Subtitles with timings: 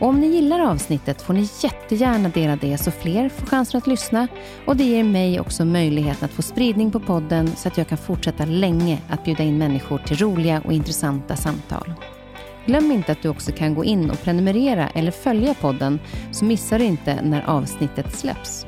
[0.00, 3.86] Och om ni gillar avsnittet får ni jättegärna dela det så fler får chansen att
[3.86, 4.28] lyssna
[4.64, 7.98] och det ger mig också möjligheten att få spridning på podden så att jag kan
[7.98, 11.94] fortsätta länge att bjuda in människor till roliga och intressanta samtal.
[12.66, 16.00] Glöm inte att du också kan gå in och prenumerera eller följa podden
[16.32, 18.66] så missar du inte när avsnittet släpps.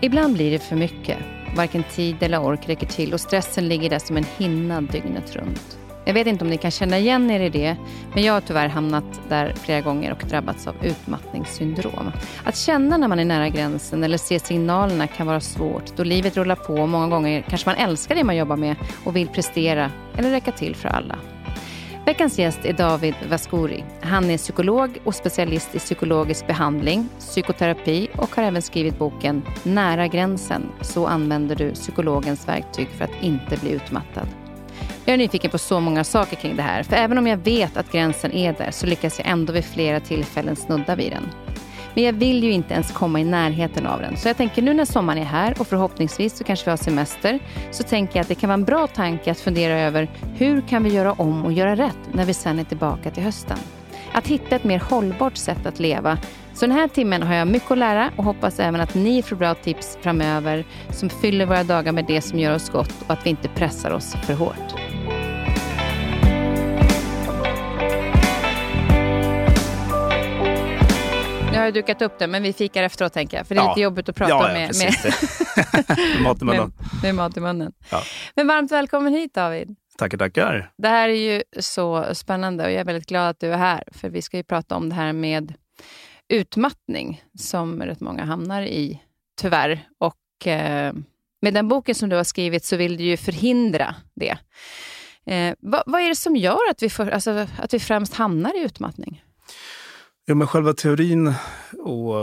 [0.00, 1.18] Ibland blir det för mycket.
[1.56, 5.78] Varken tid eller ork räcker till och stressen ligger där som en hinna dygnet runt.
[6.04, 7.76] Jag vet inte om ni kan känna igen er i det,
[8.14, 12.12] men jag har tyvärr hamnat där flera gånger och drabbats av utmattningssyndrom.
[12.44, 16.36] Att känna när man är nära gränsen eller se signalerna kan vara svårt då livet
[16.36, 19.90] rullar på och många gånger kanske man älskar det man jobbar med och vill prestera
[20.16, 21.18] eller räcka till för alla.
[22.06, 23.84] Veckans gäst är David Vascouri.
[24.00, 30.06] Han är psykolog och specialist i psykologisk behandling, psykoterapi och har även skrivit boken Nära
[30.06, 30.62] gränsen.
[30.80, 34.43] Så använder du psykologens verktyg för att inte bli utmattad.
[35.06, 37.76] Jag är nyfiken på så många saker kring det här, för även om jag vet
[37.76, 41.22] att gränsen är där så lyckas jag ändå vid flera tillfällen snudda vid den.
[41.94, 44.16] Men jag vill ju inte ens komma i närheten av den.
[44.16, 47.38] Så jag tänker nu när sommaren är här och förhoppningsvis så kanske vi har semester,
[47.70, 50.84] så tänker jag att det kan vara en bra tanke att fundera över hur kan
[50.84, 53.58] vi göra om och göra rätt när vi sen är tillbaka till hösten.
[54.12, 56.18] Att hitta ett mer hållbart sätt att leva.
[56.54, 59.36] Så den här timmen har jag mycket att lära och hoppas även att ni får
[59.36, 63.26] bra tips framöver som fyller våra dagar med det som gör oss gott och att
[63.26, 64.83] vi inte pressar oss för hårt.
[71.54, 73.46] Nu har jag dukat upp det, men vi fikar efteråt tänker jag.
[73.46, 73.70] För det är ja.
[73.70, 74.74] lite jobbigt att prata ja, ja, med,
[75.88, 76.72] med, mat i munnen.
[77.02, 77.72] Med, med mat i munnen.
[77.90, 78.02] Ja.
[78.34, 79.76] Men varmt välkommen hit David.
[79.98, 80.72] Tackar, tackar.
[80.78, 83.84] Det här är ju så spännande och jag är väldigt glad att du är här.
[83.92, 85.54] För vi ska ju prata om det här med
[86.28, 89.00] utmattning som rätt många hamnar i,
[89.40, 89.88] tyvärr.
[89.98, 90.94] Och eh,
[91.42, 94.38] med den boken som du har skrivit så vill du ju förhindra det.
[95.26, 98.60] Eh, vad, vad, är det som gör att vi, för, alltså, att vi främst hamnar
[98.60, 99.22] i utmattning?
[100.26, 101.34] Ja, men själva teorin
[101.78, 102.14] och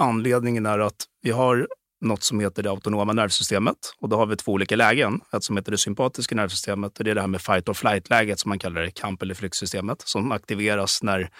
[0.00, 1.68] anledningen är att vi har
[2.00, 3.76] något som heter det autonoma nervsystemet.
[4.00, 5.20] Och då har vi två olika lägen.
[5.32, 8.40] Ett som heter det sympatiska nervsystemet och det är det här med fight or flight-läget
[8.40, 11.30] som man kallar det, kamp eller flyktsystemet, som aktiveras när,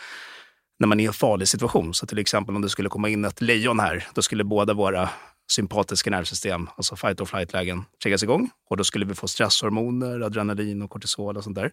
[0.79, 1.95] när man är i en farlig situation.
[1.95, 5.11] Så till exempel om det skulle komma in ett lejon här, då skulle båda våra
[5.51, 8.51] sympatiska nervsystem, alltså fight or flight-lägen, triggas igång.
[8.71, 11.73] Och då skulle vi få stresshormoner, adrenalin och kortisol och sånt där.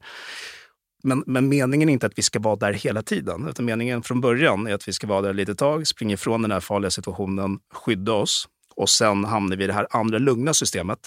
[1.03, 3.47] Men, men meningen är inte att vi ska vara där hela tiden.
[3.47, 6.41] Utan meningen från början är att vi ska vara där ett litet tag, springa ifrån
[6.41, 10.53] den här farliga situationen, skydda oss och sen hamnar vi i det här andra lugna
[10.53, 10.99] systemet.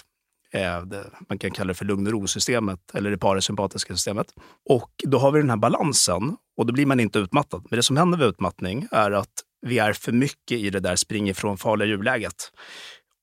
[0.53, 0.83] Eh,
[1.29, 4.27] man kan kalla det för lugn och ro-systemet eller det parasympatiska systemet.
[4.69, 7.65] Och då har vi den här balansen och då blir man inte utmattad.
[7.69, 10.95] Men det som händer vid utmattning är att vi är för mycket i det där
[10.95, 12.51] spring ifrån farliga djurläget.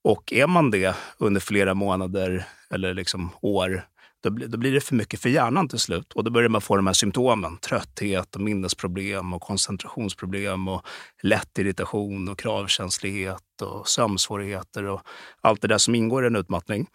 [0.04, 3.84] Och är man det under flera månader eller liksom år
[4.24, 6.12] då blir, då blir det för mycket för hjärnan till slut.
[6.12, 7.56] Och då börjar man få de här symptomen.
[7.56, 10.86] Trötthet, och minnesproblem, och koncentrationsproblem och
[11.22, 15.00] lätt irritation och kravkänslighet och sömnsvårigheter och
[15.40, 16.86] allt det där som ingår i en utmattning.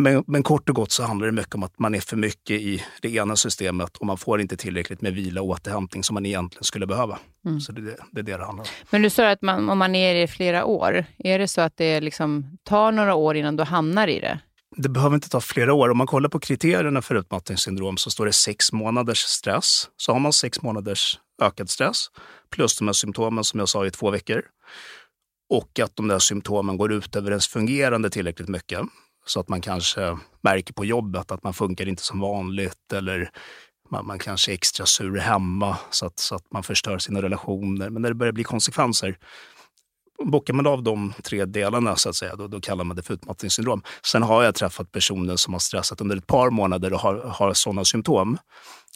[0.00, 2.60] Men, men, kort och gott så handlar det mycket om att man är för mycket
[2.60, 6.26] i det ena systemet och man får inte tillräckligt med vila och återhämtning som man
[6.26, 7.18] egentligen skulle behöva.
[7.46, 7.60] Mm.
[7.60, 8.70] Så det, det, är det det handlar om.
[8.90, 11.48] Men du sa att man, om man är i det i flera år, är det
[11.48, 14.40] så att det liksom tar några år innan du hamnar i det?
[14.82, 15.88] Det behöver inte ta flera år.
[15.88, 19.90] Om man kollar på kriterierna för utmattningssyndrom så står det sex månaders stress.
[19.96, 22.06] Så har man sex månaders ökad stress
[22.50, 24.42] plus de här symptomen som jag sa i två veckor,
[25.50, 28.80] och att de där symptomen går ut över ens fungerande tillräckligt mycket.
[29.26, 33.30] Så att man kanske märker på jobbet att man funkar inte som vanligt eller
[33.90, 37.90] man, man kanske är extra sur hemma så att, så att man förstör sina relationer.
[37.90, 39.18] Men när det börjar bli konsekvenser,
[40.24, 43.14] bockar man av de tre delarna så att säga, då, då kallar man det för
[43.14, 43.82] utmattningssyndrom.
[44.06, 47.54] Sen har jag träffat personer som har stressat under ett par månader och har, har
[47.54, 48.38] sådana symptom.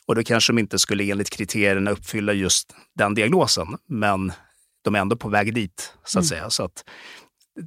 [0.07, 4.33] Och då kanske de inte skulle enligt kriterierna uppfylla just den diagnosen, men
[4.85, 6.29] de är ändå på väg dit, så att mm.
[6.29, 6.51] säga.
[6.51, 6.85] Så att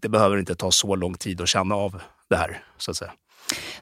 [0.01, 3.11] det behöver inte ta så lång tid att känna av det här, så att säga.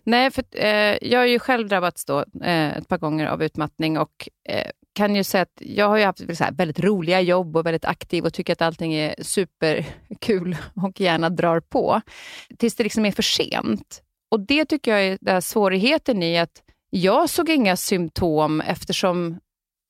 [0.03, 3.97] Nej, för eh, jag har ju själv drabbats då, eh, ett par gånger av utmattning
[3.97, 7.85] och eh, kan ju säga att jag har ju haft väldigt roliga jobb och väldigt
[7.85, 12.01] aktiv och tycker att allting är superkul och gärna drar på.
[12.59, 14.01] Tills det liksom är för sent.
[14.31, 19.39] Och det tycker jag är där svårigheten i att jag såg inga symptom eftersom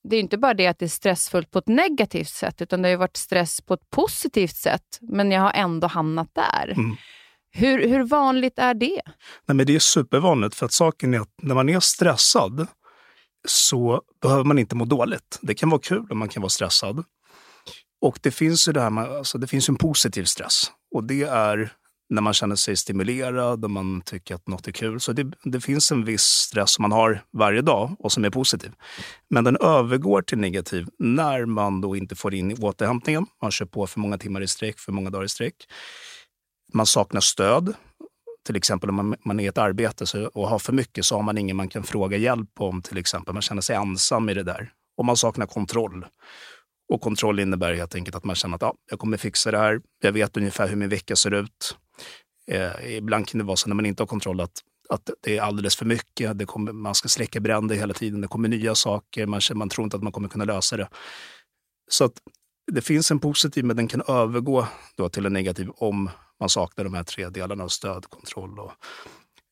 [0.09, 2.89] det är inte bara det att det är stressfullt på ett negativt sätt, utan det
[2.89, 6.73] har varit stress på ett positivt sätt, men jag har ändå hamnat där.
[6.77, 6.95] Mm.
[7.51, 9.01] Hur, hur vanligt är det?
[9.45, 12.67] Nej, men det är supervanligt, för att saken är att när man är stressad
[13.47, 15.39] så behöver man inte må dåligt.
[15.41, 17.03] Det kan vara kul om man kan vara stressad.
[18.01, 21.23] Och det finns ju det här med, alltså det finns en positiv stress och det
[21.23, 21.73] är
[22.09, 24.99] när man känner sig stimulerad och man tycker att något är kul.
[24.99, 28.29] Så det, det, finns en viss stress som man har varje dag och som är
[28.29, 28.71] positiv.
[29.29, 33.25] Men den övergår till negativ när man då inte får in återhämtningen.
[33.41, 35.55] Man kör på för många timmar i sträck, för många dagar i sträck.
[36.73, 37.73] Man saknar stöd.
[38.45, 41.15] Till exempel om man, man är i ett arbete så, och har för mycket så
[41.15, 42.81] har man ingen man kan fråga hjälp om.
[42.81, 43.33] till exempel.
[43.33, 44.71] Man känner sig ensam i det där.
[44.97, 46.05] Och man saknar kontroll.
[46.93, 49.81] Och kontroll innebär helt enkelt att man känner att ja, jag kommer fixa det här.
[50.01, 51.77] Jag vet ungefär hur min vecka ser ut.
[52.47, 54.51] Eh, ibland kan det vara så när man inte har kontroll att,
[54.89, 56.37] att det är alldeles för mycket.
[56.37, 58.21] Det kommer, man ska släcka bränder hela tiden.
[58.21, 59.25] Det kommer nya saker.
[59.25, 60.89] Man, man tror inte att man kommer kunna lösa det.
[61.89, 62.13] Så att
[62.71, 66.09] det finns en positiv, men den kan övergå då till en negativ om
[66.43, 68.71] man saknar de här tre delarna av stöd, kontroll och,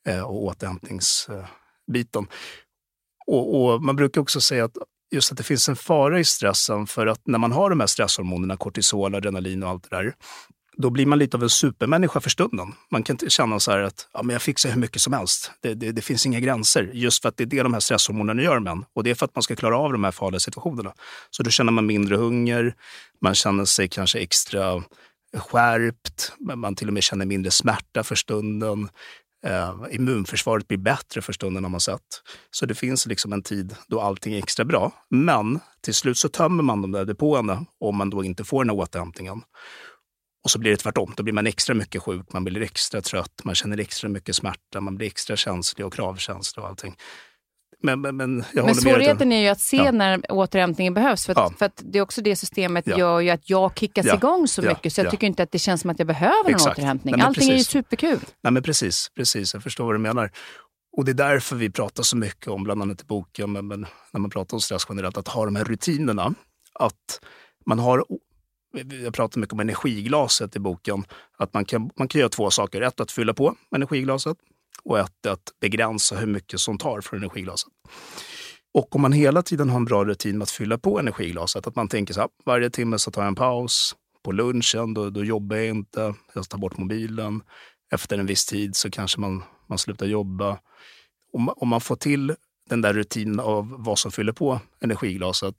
[0.08, 2.28] eh, och återhämtningsbiten.
[3.28, 4.78] Och, och, man brukar också säga att
[5.12, 7.88] just att det finns en fara i stressen för att när man har de här
[7.88, 10.14] stresshormonerna, kortisol, adrenalin och allt det där,
[10.78, 12.74] då blir man lite av en supermänniska för stunden.
[12.92, 15.52] Man kan känna så här att ja, men jag fixar hur mycket som helst.
[15.62, 16.90] Det, det, det, finns inga gränser.
[16.94, 18.86] Just för att det är det de här stresshormonerna gör med en.
[18.94, 20.94] Och det är för att man ska klara av de här farliga situationerna.
[21.30, 22.76] Så då känner man mindre hunger,
[23.22, 24.84] man känner sig kanske extra
[25.38, 28.90] skärpt, man till och med känner mindre smärta för stunden.
[29.46, 32.22] Eh, immunförsvaret blir bättre för stunden har man sett.
[32.52, 34.92] Så det finns liksom en tid då allting är extra bra.
[35.10, 38.70] Men till slut så tömmer man de där depåerna om man då inte får den
[38.70, 39.42] här återhämtningen.
[40.44, 41.14] Och så blir det tvärtom.
[41.18, 44.82] Då blir man extra mycket sjuk, man blir extra trött, man känner extra mycket smärta,
[44.82, 46.96] man blir extra känslig och kravkänslig och allting.
[47.84, 49.92] Men, men, men, men svårigheten är ju att se ja.
[49.92, 51.26] när återhämtningen behövs.
[51.26, 51.54] För att, ja.
[51.60, 52.98] för att det är också det systemet ja.
[52.98, 54.16] gör ju att jag kickas ja.
[54.16, 54.94] igång så mycket.
[54.94, 56.80] Så jag tycker inte att det känns som att jag behöver någon Exakt.
[56.80, 57.16] återhämtning.
[57.18, 57.76] Nej, Allting precis.
[57.76, 58.20] är ju superkul.
[58.42, 60.32] Nej, men precis, precis, jag förstår vad du menar.
[60.98, 63.86] Och det är därför vi pratar så mycket om, bland annat i boken, men, men
[64.12, 66.34] när man pratar om stress generellt, att ha de här rutinerna.
[66.74, 67.20] Att
[67.66, 68.06] man har
[69.04, 71.04] jag pratar mycket om energiglaset i boken.
[71.38, 72.82] Att man kan, man kan göra två saker.
[72.82, 74.38] Ett, att fylla på energiglaset
[74.84, 77.70] och ett, att begränsa hur mycket som tar från energiglaset.
[78.74, 81.76] Och om man hela tiden har en bra rutin med att fylla på energiglaset, att
[81.76, 85.10] man tänker så här, ah, varje timme så tar jag en paus, på lunchen då,
[85.10, 87.42] då jobbar jag inte, jag tar bort mobilen.
[87.94, 90.60] Efter en viss tid så kanske man, man slutar jobba.
[91.34, 92.36] Om, om man får till
[92.70, 95.56] den där rutinen av vad som fyller på energiglaset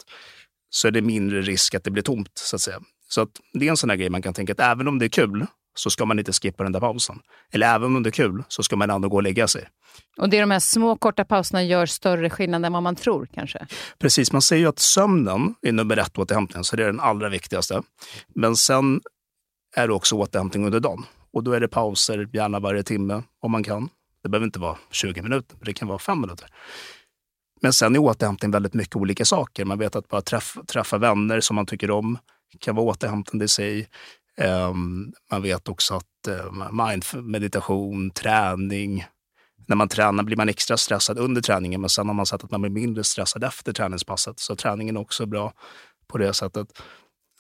[0.71, 2.81] så är det mindre risk att det blir tomt, så att säga.
[3.09, 5.07] Så att det är en sån här grej man kan tänka att även om det
[5.07, 7.19] är kul så ska man inte skippa den där pausen.
[7.53, 9.69] Eller även om det är kul så ska man ändå gå och lägga sig.
[10.17, 13.29] Och det är de här små korta pauserna gör större skillnad än vad man tror
[13.35, 13.67] kanske?
[13.99, 17.29] Precis, man säger ju att sömnen är nummer ett återhämtning, så det är den allra
[17.29, 17.83] viktigaste.
[18.35, 19.01] Men sen
[19.77, 21.05] är det också återhämtning under dagen.
[21.33, 23.89] Och då är det pauser, gärna varje timme om man kan.
[24.23, 26.49] Det behöver inte vara 20 minuter, det kan vara 5 minuter.
[27.63, 29.65] Men sen är återhämtning väldigt mycket olika saker.
[29.65, 32.19] Man vet att bara träffa, träffa vänner som man tycker om
[32.61, 33.89] kan vara återhämtande i sig.
[34.43, 39.05] Ehm, man vet också att eh, mind meditation, träning.
[39.67, 42.51] När man tränar blir man extra stressad under träningen, men sen har man sett att
[42.51, 44.39] man blir mindre stressad efter träningspasset.
[44.39, 45.53] Så träningen är också bra
[46.09, 46.69] på det sättet.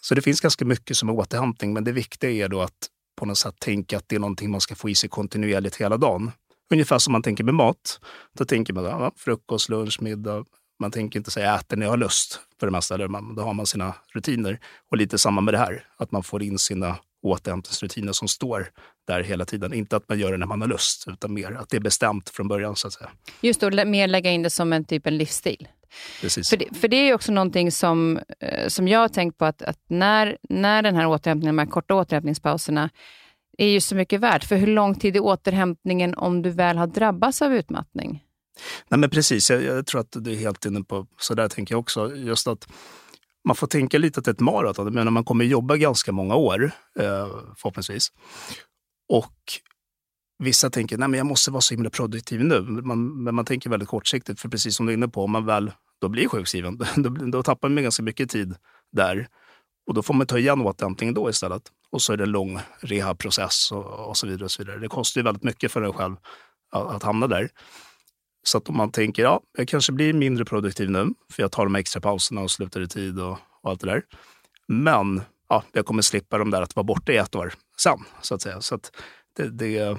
[0.00, 3.26] Så det finns ganska mycket som är återhämtning, men det viktiga är då att på
[3.26, 6.30] något sätt tänka att det är någonting man ska få i sig kontinuerligt hela dagen.
[6.71, 8.00] Ungefär som man tänker med mat.
[8.38, 10.44] Då tänker man ja, frukost, lunch, middag.
[10.83, 12.97] Man tänker inte säga äter när jag har lust för det mesta.
[12.97, 14.59] Där man, då har man sina rutiner.
[14.91, 18.67] Och lite samma med det här, att man får in sina återhämtningsrutiner som står
[19.07, 19.75] där hela tiden.
[19.75, 22.31] Inte att man gör det när man har lust, utan mer att det är bestämt
[22.31, 22.77] från början.
[22.77, 23.11] så att säga.
[23.41, 25.69] Just då, mer lägga in det som en typ en livsstil.
[26.21, 26.51] Precis.
[26.51, 29.62] För det, för det är också någonting som, eh, som jag har tänkt på, att,
[29.62, 32.91] att när, när den här återhämtningen, de här korta återhämtningspauserna,
[33.59, 34.45] är ju så mycket värt.
[34.45, 38.25] För hur lång tid är återhämtningen om du väl har drabbats av utmattning?
[38.88, 41.75] Nej, men precis, jag, jag tror att du är helt inne på, så där tänker
[41.75, 42.16] jag också.
[42.16, 42.68] Just att
[43.44, 44.94] man får tänka lite att det är ett maraton.
[44.94, 46.64] Men man kommer jobba ganska många år,
[46.99, 48.12] eh, förhoppningsvis.
[49.09, 49.35] Och
[50.38, 52.61] vissa tänker nej men jag måste vara så himla produktiv nu.
[52.61, 54.40] Man, men man tänker väldigt kortsiktigt.
[54.40, 57.42] För precis som du är inne på, om man väl då blir sjukskriven, då, då
[57.42, 58.54] tappar man ganska mycket tid
[58.92, 59.28] där.
[59.87, 61.62] Och då får man ta igen återhämtningen då istället.
[61.90, 64.44] Och så är det en lång rehabprocess och, och, så vidare.
[64.44, 64.78] och så vidare.
[64.78, 66.16] Det kostar ju väldigt mycket för en själv
[66.73, 67.50] att, att hamna där.
[68.42, 71.64] Så att om man tänker, ja, jag kanske blir mindre produktiv nu, för jag tar
[71.64, 74.02] de extra pauserna och slutar i tid och, och allt det där.
[74.68, 78.34] Men ja, jag kommer slippa de där att vara borta i ett år sen, så
[78.34, 78.61] att säga.
[78.61, 78.90] Så att
[79.37, 79.99] det, det,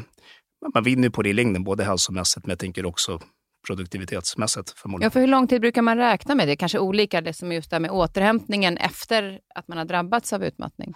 [0.73, 3.19] man vinner på det i längden, både hälsomässigt men jag tänker också
[3.67, 5.05] produktivitetsmässigt förmodligen.
[5.05, 6.47] Ja, för hur lång tid brukar man räkna med?
[6.47, 10.33] Det är kanske olika, det som just det med återhämtningen efter att man har drabbats
[10.33, 10.93] av utmattning.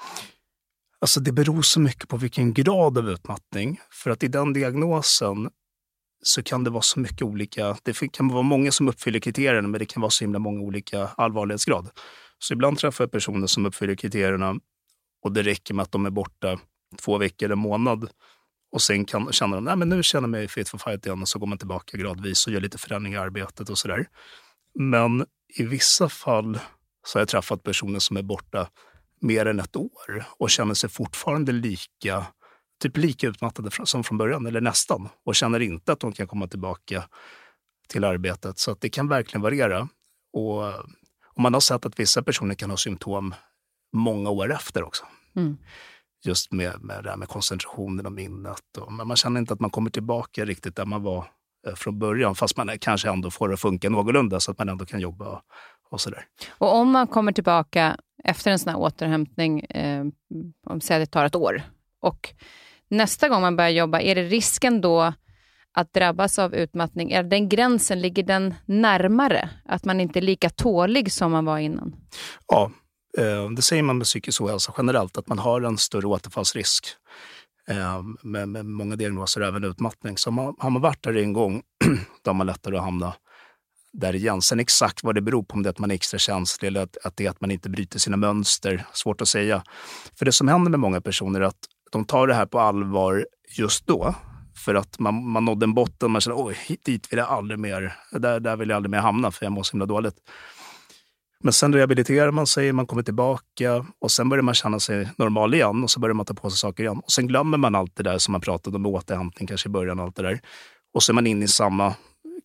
[1.01, 3.79] Alltså det beror så mycket på vilken grad av utmattning.
[3.91, 5.49] För att i den diagnosen
[6.23, 7.77] så kan det vara så mycket olika.
[7.83, 11.07] Det kan vara många som uppfyller kriterierna, men det kan vara så himla många olika
[11.07, 11.89] allvarlighetsgrad.
[12.39, 14.55] Så ibland träffar jag personer som uppfyller kriterierna
[15.23, 16.59] och det räcker med att de är borta
[17.01, 18.09] två veckor eller en månad.
[18.71, 21.21] Och sen kan, känner de, nej men nu känner jag mig fit for fight igen
[21.21, 24.07] och så går man tillbaka gradvis och gör lite förändringar i arbetet och sådär.
[24.79, 25.25] Men
[25.57, 26.59] i vissa fall
[27.07, 28.69] så har jag träffat personer som är borta
[29.21, 32.25] mer än ett år och känner sig fortfarande lika
[32.81, 36.47] typ lika utmattade som från början, eller nästan, och känner inte att de kan komma
[36.47, 37.03] tillbaka
[37.87, 38.57] till arbetet.
[38.59, 39.87] Så att det kan verkligen variera.
[40.33, 40.67] Och,
[41.35, 43.35] och man har sett att vissa personer kan ha symptom
[43.93, 45.05] många år efter också.
[45.35, 45.57] Mm.
[46.25, 48.77] Just med, med det här med koncentrationen och minnet.
[48.77, 51.25] Och, men man känner inte att man kommer tillbaka riktigt där man var
[51.67, 54.69] eh, från början, fast man kanske ändå får det att funka någorlunda så att man
[54.69, 55.41] ändå kan jobba
[55.89, 56.25] och, sådär.
[56.49, 60.05] Och om man kommer tillbaka efter en sån här återhämtning, eh,
[60.65, 61.61] om säg att det tar ett år,
[62.01, 62.33] och
[62.89, 65.13] nästa gång man börjar jobba, är det risken då
[65.73, 69.49] att drabbas av utmattning, är den gränsen, ligger den närmare?
[69.65, 71.95] Att man inte är lika tålig som man var innan?
[72.47, 72.71] Ja,
[73.17, 76.87] eh, det säger man med psykisk ohälsa generellt, att man har en större återfallsrisk
[77.67, 80.17] eh, med, med många diagnoser, även utmattning.
[80.17, 81.61] Så har man varit där en gång,
[82.23, 83.13] då har man lättare att hamna
[83.93, 84.41] där igen.
[84.41, 86.83] Sen exakt vad det beror på, om det är att man är extra känslig eller
[86.83, 89.63] att, att det är att man inte bryter sina mönster, svårt att säga.
[90.15, 93.25] För det som händer med många personer är att de tar det här på allvar
[93.57, 94.15] just då.
[94.65, 97.95] För att man, man nådde en botten, man känner oj, dit vill jag aldrig mer,
[98.11, 100.15] där, där vill jag aldrig mer hamna för jag mår så himla dåligt.
[101.43, 105.53] Men sen rehabiliterar man sig, man kommer tillbaka och sen börjar man känna sig normal
[105.53, 106.99] igen och så börjar man ta på sig saker igen.
[106.99, 109.71] Och sen glömmer man allt det där som man pratade om med återhämtning kanske i
[109.71, 110.39] början och allt det där.
[110.93, 111.93] Och så är man inne i samma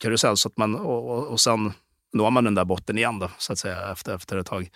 [0.01, 1.73] karusell så att man, och, och, och sen
[2.13, 4.71] når man den där botten igen då, så att säga, efter, efter ett tag.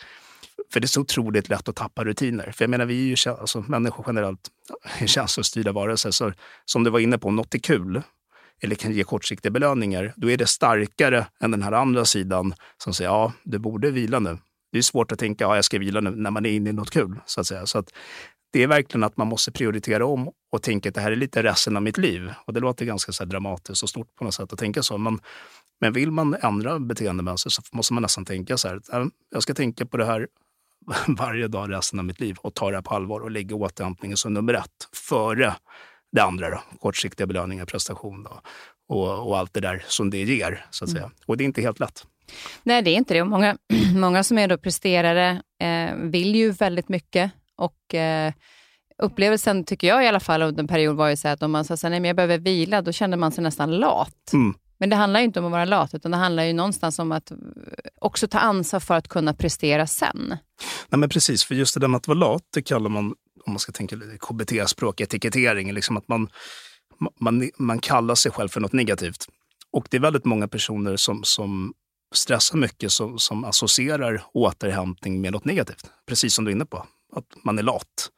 [0.73, 2.53] För det är så otroligt lätt att tappa rutiner.
[2.53, 4.51] För jag menar, vi är ju alltså, människor generellt
[5.07, 6.11] känslostyrda varelser.
[6.11, 6.33] Så
[6.65, 8.03] som du var inne på, om något är kul
[8.63, 12.95] eller kan ge kortsiktiga belöningar, då är det starkare än den här andra sidan som
[12.95, 14.39] säger ja, du borde vila nu.
[14.73, 16.73] Det är svårt att tänka ja, jag ska vila nu när man är inne i
[16.73, 17.21] något kul.
[17.27, 17.67] Så att säga.
[17.67, 17.93] Så att
[18.53, 21.43] det är verkligen att man måste prioritera om och tänka att det här är lite
[21.43, 22.33] resten av mitt liv.
[22.47, 24.99] Och det låter ganska så dramatiskt och stort på något sätt att tänka så.
[24.99, 25.21] Men,
[25.81, 28.81] men vill man ändra beteendemönster så måste man nästan tänka så här.
[29.31, 30.29] Jag ska tänka på det här
[31.09, 34.17] varje dag resten av mitt liv och ta det här på allvar och lägga återhämtningen
[34.17, 35.55] som nummer ett före
[36.13, 36.51] det andra.
[36.51, 36.63] Då.
[36.81, 38.41] Kortsiktiga belöningar, prestation då,
[38.89, 40.67] och, och allt det där som det ger.
[40.71, 41.03] så att säga.
[41.03, 41.17] Mm.
[41.27, 42.07] Och det är inte helt lätt.
[42.63, 43.23] Nej, det är inte det.
[43.23, 43.59] Och många,
[43.95, 47.31] många som är då presterare eh, vill ju väldigt mycket.
[47.57, 48.33] Och eh,
[49.03, 51.65] Upplevelsen, tycker jag i alla fall, under en period var ju så att om man
[51.65, 54.33] sa att jag behöver vila, då kände man sig nästan lat.
[54.33, 54.55] Mm.
[54.79, 57.13] Men det handlar ju inte om att vara lat, utan det handlar ju någonstans om
[57.13, 57.33] att
[58.01, 60.37] också ta ansvar för att kunna prestera sen.
[60.89, 63.07] Nej, men precis, för just det där med att vara lat, det kallar man,
[63.47, 66.29] om man ska tänka KBT-språk, etikettering, liksom att man,
[67.21, 69.27] man, man kallar sig själv för något negativt.
[69.73, 71.73] Och det är väldigt många personer som, som
[72.15, 75.91] stressar mycket som, som associerar återhämtning med något negativt.
[76.07, 78.11] Precis som du är inne på, att man är lat.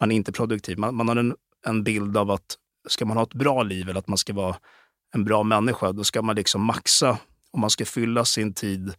[0.00, 0.78] Man är inte produktiv.
[0.78, 1.34] Man, man har en,
[1.66, 2.56] en bild av att
[2.88, 4.56] ska man ha ett bra liv eller att man ska vara
[5.14, 7.18] en bra människa, då ska man liksom maxa
[7.52, 8.94] och man ska fylla sin tid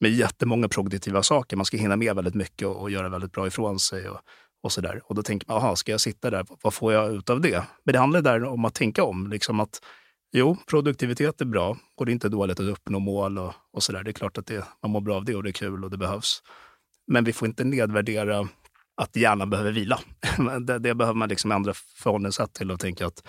[0.00, 1.56] med jättemånga produktiva saker.
[1.56, 4.08] Man ska hinna med väldigt mycket och, och göra väldigt bra ifrån sig.
[4.08, 4.20] Och,
[4.62, 5.02] och så där.
[5.04, 6.46] Och då tänker man, aha, ska jag sitta där?
[6.62, 7.64] Vad får jag ut av det?
[7.84, 9.30] Men det handlar där om att tänka om.
[9.30, 9.82] Liksom att,
[10.32, 13.92] jo, produktivitet är bra och det är inte dåligt att uppnå mål och, och så
[13.92, 14.02] där.
[14.02, 15.90] Det är klart att det, man mår bra av det och det är kul och
[15.90, 16.42] det behövs.
[17.06, 18.48] Men vi får inte nedvärdera
[18.96, 20.00] att hjärnan behöver vila.
[20.60, 23.22] det, det behöver man liksom ändra förhållningssätt till och tänka att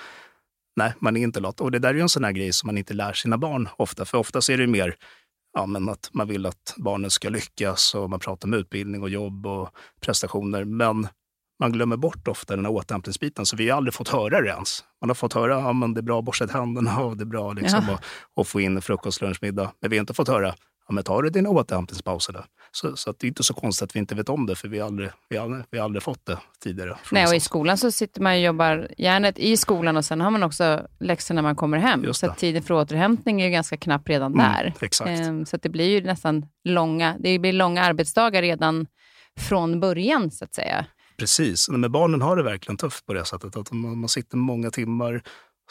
[0.80, 1.62] Nej, man är inte lat.
[1.62, 3.70] Och det där är ju en sån här grej som man inte lär sina barn
[3.78, 4.06] ofta.
[4.06, 4.96] För ofta är det mer
[5.54, 9.10] ja, men att man vill att barnen ska lyckas och man pratar om utbildning och
[9.10, 9.70] jobb och
[10.02, 10.64] prestationer.
[10.64, 11.08] Men
[11.60, 14.84] man glömmer bort ofta den här återhämtningsbiten, så vi har aldrig fått höra det ens.
[15.02, 17.26] Man har fått höra att ja, det är bra att borsta tänderna och det är
[17.26, 17.94] bra liksom, ja.
[17.94, 18.04] att,
[18.36, 19.72] att få in frukost, lunch, middag.
[19.82, 20.56] Men vi har inte fått höra
[20.90, 22.46] ja, men tar du dina återhämtningspauser där?
[22.72, 24.80] Så, så det är inte så konstigt att vi inte vet om det, för vi
[24.80, 26.98] har aldrig, vi har aldrig, vi har aldrig fått det tidigare.
[27.12, 30.32] Nej, och i skolan så sitter man och jobbar hjärnet i skolan och sen har
[30.32, 32.14] man också läxor när man kommer hem.
[32.14, 34.74] Så tiden för återhämtning är ju ganska knapp redan mm, där.
[34.82, 35.10] Exakt.
[35.10, 38.88] Ehm, så det blir ju nästan långa, det blir långa arbetsdagar redan
[39.38, 40.86] från början, så att säga.
[41.18, 43.58] Precis, men barnen har det verkligen tufft på det sättet.
[43.58, 45.22] Att man, man sitter många timmar,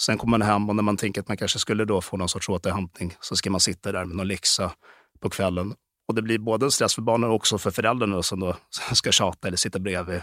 [0.00, 2.28] sen kommer man hem och när man tänker att man kanske skulle då få någon
[2.28, 4.72] sorts återhämtning så ska man sitta där med någon läxa
[5.20, 5.74] på kvällen.
[6.08, 8.56] Och det blir både en stress för barnen och också för föräldrarna som då
[8.92, 10.20] ska tjata eller sitta bredvid.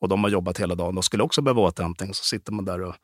[0.00, 2.14] Och de har jobbat hela dagen och skulle också behöva återhämtning.
[2.14, 2.94] Så sitter man där och,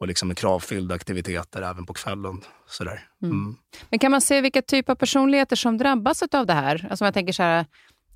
[0.00, 2.40] och liksom med kravfyllda aktiviteter även på kvällen.
[2.66, 3.08] Sådär.
[3.22, 3.34] Mm.
[3.36, 3.56] Mm.
[3.90, 6.86] Men kan man se vilka typer av personligheter som drabbas av det här?
[6.90, 7.66] Alltså jag tänker så här,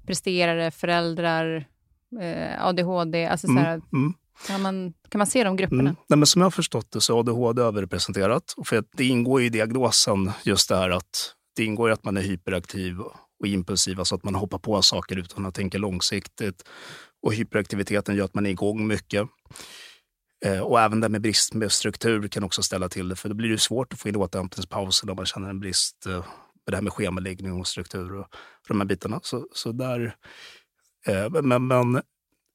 [0.07, 1.67] presterare, föräldrar,
[2.21, 3.27] eh, ADHD.
[3.27, 3.83] Alltså så här, mm.
[3.93, 4.15] mm.
[4.47, 5.81] Kan man, kan man se de grupperna?
[5.81, 5.97] Mm.
[6.09, 8.55] Nej, men som jag har förstått det så är ADHD överrepresenterat.
[8.65, 13.01] För det ingår i diagnosen just det här att det ingår att man är hyperaktiv
[13.41, 16.69] och impulsiv, alltså att man hoppar på saker utan att tänka långsiktigt.
[17.23, 19.29] Och hyperaktiviteten gör att man är igång mycket.
[20.45, 23.35] Eh, och även det med brist med struktur kan också ställa till det, för då
[23.35, 26.77] blir det svårt att få in återhämtningspauser om man känner en brist eh, med det
[26.77, 28.27] här med schemaläggning och struktur och,
[28.69, 29.21] de här bitarna.
[29.23, 30.15] Så, så där,
[31.07, 32.03] eh, men, men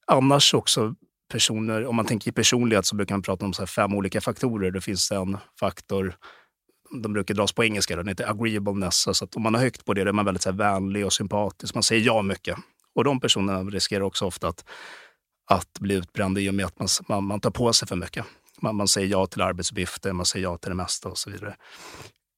[0.08, 0.96] annars också
[1.32, 4.72] personer, om man tänker i personlighet så brukar man prata om så fem olika faktorer.
[4.72, 6.16] Det finns en faktor
[7.02, 9.08] de brukar dras på engelska, den heter agreeableness.
[9.12, 11.06] Så att om man har högt på det, då är man väldigt så här, vänlig
[11.06, 11.74] och sympatisk.
[11.74, 12.58] Man säger ja mycket.
[12.96, 14.66] Och de personerna riskerar också ofta att,
[15.52, 18.26] att bli utbrända i och med att man, man, man tar på sig för mycket.
[18.62, 21.56] Man, man säger ja till arbetsuppgifter, man säger ja till det mesta och så vidare.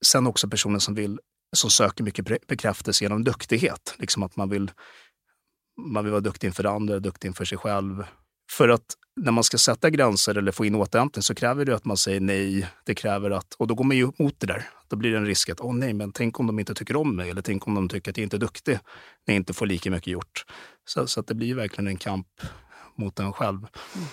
[0.05, 1.19] Sen också personer som, vill,
[1.55, 3.95] som söker mycket bekräftelse genom duktighet.
[3.97, 4.71] Liksom att man vill,
[5.93, 8.03] man vill vara duktig inför andra, duktig inför sig själv.
[8.51, 8.85] För att
[9.15, 12.19] när man ska sätta gränser eller få in återhämtning så kräver det att man säger
[12.19, 12.67] nej.
[12.85, 14.69] Det kräver att, och då går man ju emot det där.
[14.87, 17.15] Då blir det en risk att, åh nej, men tänk om de inte tycker om
[17.15, 18.73] mig eller tänk om de tycker att jag inte är duktig
[19.25, 20.45] när jag inte får lika mycket gjort.
[20.85, 22.27] Så, så att det blir verkligen en kamp
[22.95, 23.57] mot en själv.
[23.95, 24.07] Mm.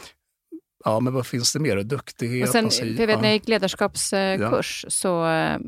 [0.84, 1.82] Ja, men vad finns det mer?
[1.82, 2.48] Duktighet?
[2.48, 4.90] Och sen, säger, jag vet, när jag gick ledarskapskurs ja.
[4.90, 5.58] så äh,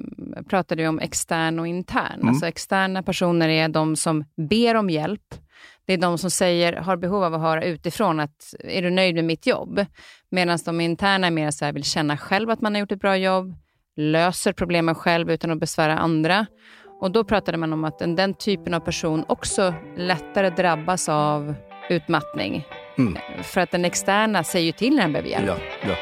[0.49, 2.14] pratade vi om extern och intern.
[2.14, 2.29] Mm.
[2.29, 5.35] Alltså externa personer är de som ber om hjälp
[5.87, 9.14] det är de som säger, har behov av att höra utifrån att är du nöjd
[9.14, 9.87] med mitt jobb?
[10.31, 13.01] Medan de interna är mer så här, vill känna själv att man har gjort ett
[13.01, 13.55] bra jobb,
[13.97, 16.47] löser problemen själv utan att besvära andra.
[17.01, 21.55] Och då pratade man om att den typen av person också lättare drabbas av
[21.90, 22.66] utmattning.
[22.99, 23.16] Mm.
[23.42, 25.47] För att den externa säger ju till när den behöver hjälp.
[25.47, 25.57] Ja,
[25.88, 25.94] ja.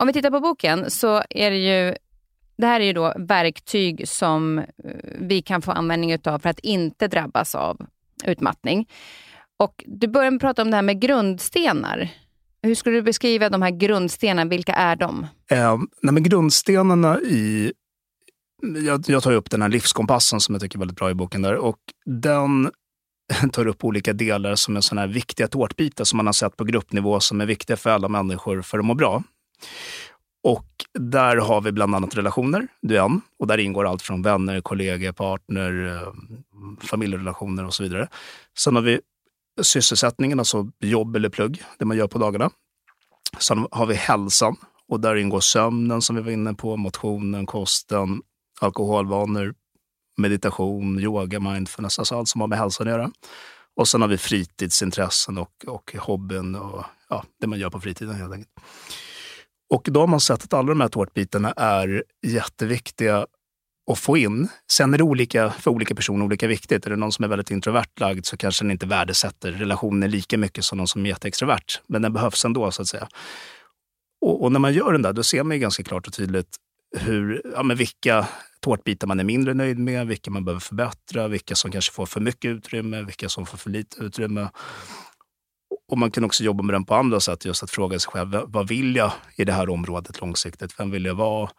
[0.00, 1.94] Om vi tittar på boken så är det ju
[2.56, 4.64] det här är ju då verktyg som eh,
[5.18, 7.86] vi kan få användning av för att inte drabbas av
[8.24, 8.88] utmattning.
[9.58, 12.08] Och du börjar med att prata om det här med grundstenar.
[12.62, 14.50] Hur skulle du beskriva de här grundstenarna?
[14.50, 15.26] Vilka är de?
[15.50, 17.72] Eh, nej men grundstenarna i...
[18.86, 21.42] Jag, jag tar upp den här livskompassen som jag tycker är väldigt bra i boken.
[21.42, 21.54] där.
[21.54, 22.70] Och Den
[23.52, 26.64] tar upp olika delar som är såna här viktiga tårtbitar som man har sett på
[26.64, 29.22] gruppnivå som är viktiga för alla människor för att må bra.
[30.42, 30.66] Och
[30.98, 33.20] där har vi bland annat relationer, du är en.
[33.38, 36.12] Och där ingår allt från vänner, kollegor, partner, eh,
[36.86, 38.08] familjerelationer och så vidare.
[38.58, 39.00] Sen har vi
[39.62, 42.50] sysselsättningen, alltså jobb eller plugg, det man gör på dagarna.
[43.38, 44.56] Sen har vi hälsan
[44.88, 48.22] och där ingår sömnen som vi var inne på, motionen, kosten,
[48.60, 49.54] alkoholvanor,
[50.16, 53.10] meditation, yoga, mindfulness, alltså allt som har med hälsan att göra.
[53.76, 58.14] Och sen har vi fritidsintressen och, och hobbyn och ja, det man gör på fritiden
[58.14, 58.50] helt enkelt.
[59.70, 63.26] Och då har man sett att alla de här tårtbitarna är jätteviktiga
[63.90, 64.48] att få in.
[64.70, 66.86] Sen är det olika för olika personer olika viktigt.
[66.86, 70.38] Är det någon som är väldigt introvert lagd så kanske den inte värdesätter relationen lika
[70.38, 71.80] mycket som någon som är jätteextrovert.
[71.86, 73.08] Men den behövs ändå så att säga.
[74.20, 76.56] Och, och när man gör den där, då ser man ju ganska klart och tydligt
[76.98, 78.26] hur, ja, men vilka
[78.60, 82.20] tårtbitar man är mindre nöjd med, vilka man behöver förbättra, vilka som kanske får för
[82.20, 84.48] mycket utrymme, vilka som får för lite utrymme.
[85.90, 88.42] Och man kan också jobba med den på andra sätt, just att fråga sig själv,
[88.46, 90.80] vad vill jag i det här området långsiktigt?
[90.80, 91.50] Vem vill jag vara?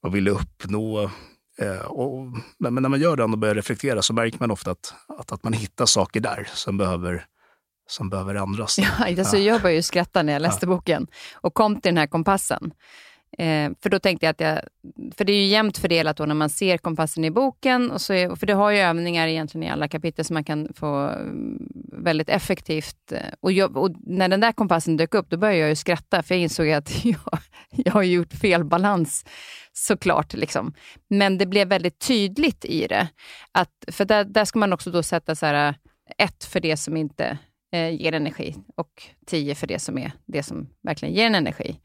[0.00, 1.10] Vad vill jag uppnå?
[1.58, 2.26] Eh, och,
[2.58, 5.44] men när man gör den och börjar reflektera så märker man ofta att, att, att
[5.44, 7.24] man hittar saker där som behöver,
[7.88, 8.78] som behöver ändras.
[8.78, 10.70] Ja, alltså Jag började ju skratta när jag läste ja.
[10.70, 12.72] boken och kom till den här kompassen.
[13.38, 14.60] Eh, för då tänkte jag att jag,
[15.16, 18.12] för det är ju jämnt fördelat då när man ser kompassen i boken, och så
[18.12, 21.68] är, för det har ju övningar egentligen i alla kapitel som man kan få mm,
[21.92, 23.12] väldigt effektivt.
[23.12, 26.22] Eh, och, jag, och, när den där kompassen dök upp, då började jag ju skratta,
[26.22, 27.38] för jag insåg att jag,
[27.70, 29.24] jag har gjort fel balans
[29.72, 30.34] såklart.
[30.34, 30.74] Liksom.
[31.08, 33.08] Men det blev väldigt tydligt i det.
[33.52, 35.74] Att, för där, där ska man också då sätta så här, eh,
[36.26, 37.38] ett för det som inte
[37.72, 41.80] eh, ger energi och tio för det som är det som verkligen ger en energi.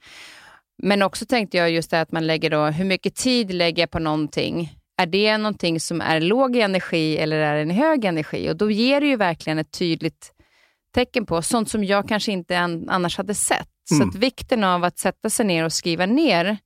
[0.83, 3.91] Men också tänkte jag just det att man lägger då, hur mycket tid lägger jag
[3.91, 4.77] på någonting?
[5.01, 8.49] Är det någonting som är låg energi eller är det en hög energi?
[8.49, 10.31] Och då ger det ju verkligen ett tydligt
[10.95, 12.57] tecken på sånt som jag kanske inte
[12.88, 13.67] annars hade sett.
[13.91, 14.12] Mm.
[14.12, 16.57] Så vikten av att sätta sig ner och skriva ner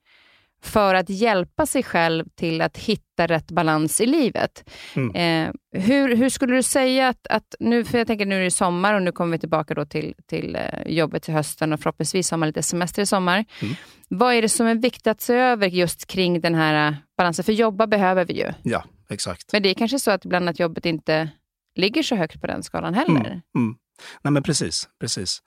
[0.67, 4.69] för att hjälpa sig själv till att hitta rätt balans i livet.
[4.93, 5.15] Mm.
[5.15, 8.51] Eh, hur, hur skulle du säga att, att, nu, för jag tänker nu är det
[8.51, 12.32] sommar och nu kommer vi tillbaka då till, till eh, jobbet till hösten och förhoppningsvis
[12.32, 13.45] har man lite semester i sommar.
[13.62, 13.75] Mm.
[14.10, 17.45] Vad är det som är viktigt att se över just kring den här eh, balansen?
[17.45, 18.53] För jobba behöver vi ju.
[18.63, 19.53] Ja, exakt.
[19.53, 21.30] Men det är kanske så att ibland att jobbet inte
[21.75, 23.25] ligger så högt på den skalan heller.
[23.25, 23.41] Mm.
[23.56, 23.75] mm.
[24.21, 24.89] Nej, men precis.
[24.99, 25.41] precis.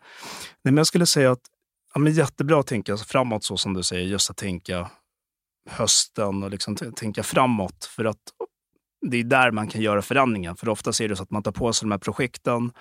[0.65, 1.43] Nej, men jag skulle säga att
[1.95, 4.91] ja, men jättebra att tänka framåt så som du säger, just att tänka
[5.69, 7.85] hösten och liksom tänka framåt.
[7.97, 8.21] För att
[9.11, 10.57] det är där man kan göra förändringen.
[10.57, 12.73] För ofta är det så att man tar på sig de här projekten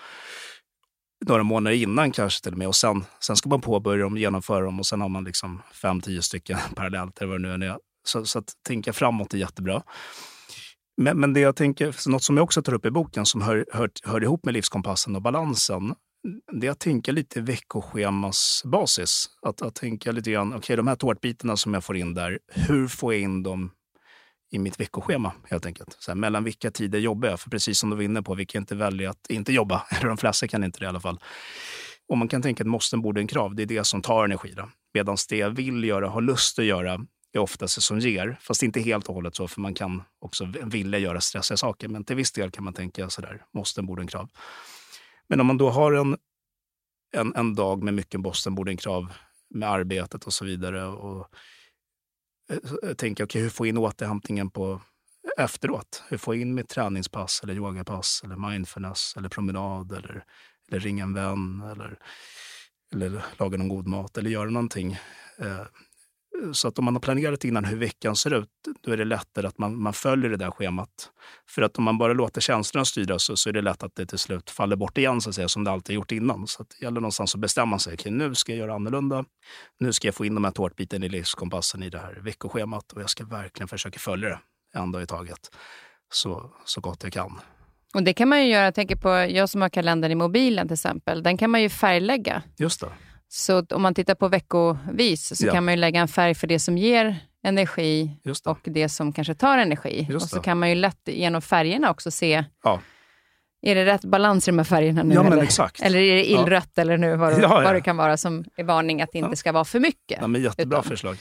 [1.25, 4.65] några månader innan kanske till och med och sen, sen ska man påbörja dem, genomföra
[4.65, 7.77] dem och sen har man liksom fem, tio stycken parallellt eller vad det nu är.
[8.03, 9.83] Så, så att tänka framåt är jättebra.
[10.97, 13.65] Men, men det jag tänker, något som jag också tar upp i boken som hör,
[13.73, 15.95] hör, hör ihop med livskompassen och balansen,
[16.51, 19.29] det är att tänka lite veckoschemasbasis.
[19.41, 22.39] Att, att tänka lite grann, okej okay, de här tårtbitarna som jag får in där,
[22.47, 23.71] hur får jag in dem
[24.51, 25.97] i mitt veckoschema helt enkelt.
[25.99, 27.39] Så här, mellan vilka tider jobbar jag?
[27.39, 29.83] För precis som du var inne på, vi kan inte välja att inte jobba.
[29.91, 31.19] Eller de flesta kan inte det i alla fall.
[32.09, 34.55] Och man kan tänka att måsten borde en krav, det är det som tar energi.
[34.93, 38.37] Medan det jag vill göra, har lust att göra, är oftast det som ger.
[38.41, 41.87] Fast inte helt och hållet så, för man kan också vilja göra stressiga saker.
[41.87, 44.29] Men till viss del kan man tänka sådär, måsten borde en krav.
[45.29, 46.17] Men om man då har en,
[47.11, 49.13] en, en dag med mycket Boston Boarding-krav
[49.49, 51.27] med arbetet och så vidare och
[52.51, 54.81] eh, tänker, okej, okay, hur får jag in återhämtningen på
[55.37, 56.03] efteråt?
[56.09, 60.25] Hur får jag in mitt träningspass eller yogapass eller mindfulness eller promenad eller,
[60.67, 61.99] eller ringa en vän eller,
[62.93, 64.93] eller laga någon god mat eller göra någonting.
[65.37, 65.65] Eh,
[66.53, 68.49] så att om man har planerat innan hur veckan ser ut,
[68.81, 71.11] då är det lättare att man, man följer det där schemat.
[71.49, 74.05] För att om man bara låter känslorna styra så, så är det lätt att det
[74.05, 76.47] till slut faller bort igen, så att säga, som det alltid gjort innan.
[76.47, 77.93] Så det gäller någonstans att bestämma sig.
[77.93, 79.25] Okay, nu ska jag göra annorlunda.
[79.79, 83.01] Nu ska jag få in de här tårtbitarna i livskompassen i det här veckoschemat och
[83.01, 84.39] jag ska verkligen försöka följa det
[84.73, 85.51] en dag i taget
[86.11, 87.39] så, så gott jag kan.
[87.93, 88.63] Och Det kan man ju göra.
[88.65, 91.23] Jag tänker på jag som har kalendern i mobilen till exempel.
[91.23, 92.43] Den kan man ju färglägga.
[92.57, 92.87] Just det.
[93.31, 95.51] Så om man tittar på veckovis så ja.
[95.51, 98.47] kan man ju lägga en färg för det som ger energi det.
[98.47, 100.07] och det som kanske tar energi.
[100.09, 100.41] Just och så det.
[100.41, 102.81] kan man ju lätt genom färgerna också se ja.
[103.61, 105.15] Är det rätt balans i de här färgerna nu?
[105.15, 105.85] Ja, eller?
[105.85, 106.81] eller är det illrött ja.
[106.81, 107.61] eller nu vad, ja, ja.
[107.61, 110.17] vad det kan vara som är varning att det inte ska vara för mycket?
[110.21, 110.89] Ja, men jättebra utan.
[110.89, 111.17] förslag.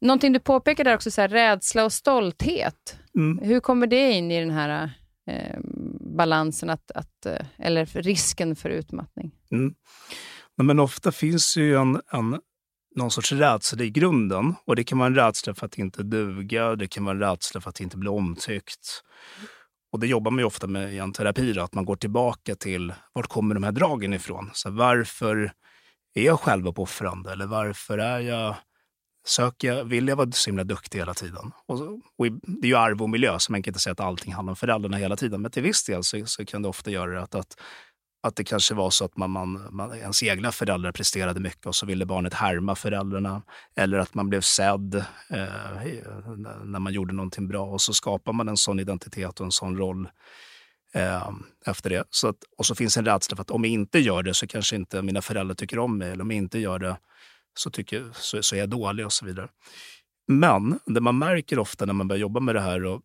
[0.00, 2.98] Någonting du påpekar där också, så här, rädsla och stolthet.
[3.14, 3.38] Mm.
[3.48, 4.90] Hur kommer det in i den här
[5.26, 5.58] eh,
[6.00, 9.30] balansen, att, att, eh, eller risken för utmattning?
[9.50, 9.74] Mm.
[10.62, 12.40] Men ofta finns ju en, en,
[12.96, 14.54] någon sorts rädsla i grunden.
[14.64, 17.60] Och Det kan vara en rädsla för att inte duga, det kan vara en rädsla
[17.60, 19.02] för att inte bli omtyckt.
[19.92, 22.94] Och Det jobbar man ju ofta med i en terapi, att man går tillbaka till
[23.12, 24.50] vart kommer de här dragen ifrån?
[24.52, 25.52] Så varför
[26.14, 27.32] är jag självuppoffrande?
[27.32, 28.54] Eller varför är jag,
[29.26, 31.52] söker jag, vill jag vara så himla duktig hela tiden?
[31.66, 31.80] Och,
[32.18, 34.52] och det är ju arv och miljö, så man kan inte säga att allting handlar
[34.52, 35.42] om föräldrarna hela tiden.
[35.42, 37.60] Men till viss del så, så kan det ofta göra att, att
[38.20, 41.74] att det kanske var så att man, man, man, ens egna föräldrar presterade mycket och
[41.74, 43.42] så ville barnet härma föräldrarna.
[43.76, 45.04] Eller att man blev sedd eh,
[46.64, 49.76] när man gjorde någonting bra och så skapar man en sån identitet och en sån
[49.76, 50.08] roll
[50.94, 51.30] eh,
[51.66, 52.04] efter det.
[52.10, 54.46] Så att, och så finns en rädsla för att om jag inte gör det så
[54.46, 56.10] kanske inte mina föräldrar tycker om mig.
[56.10, 56.96] Eller om jag inte gör det
[57.58, 59.48] så, tycker, så, så är jag dålig och så vidare.
[60.28, 63.02] Men det man märker ofta när man börjar jobba med det här och,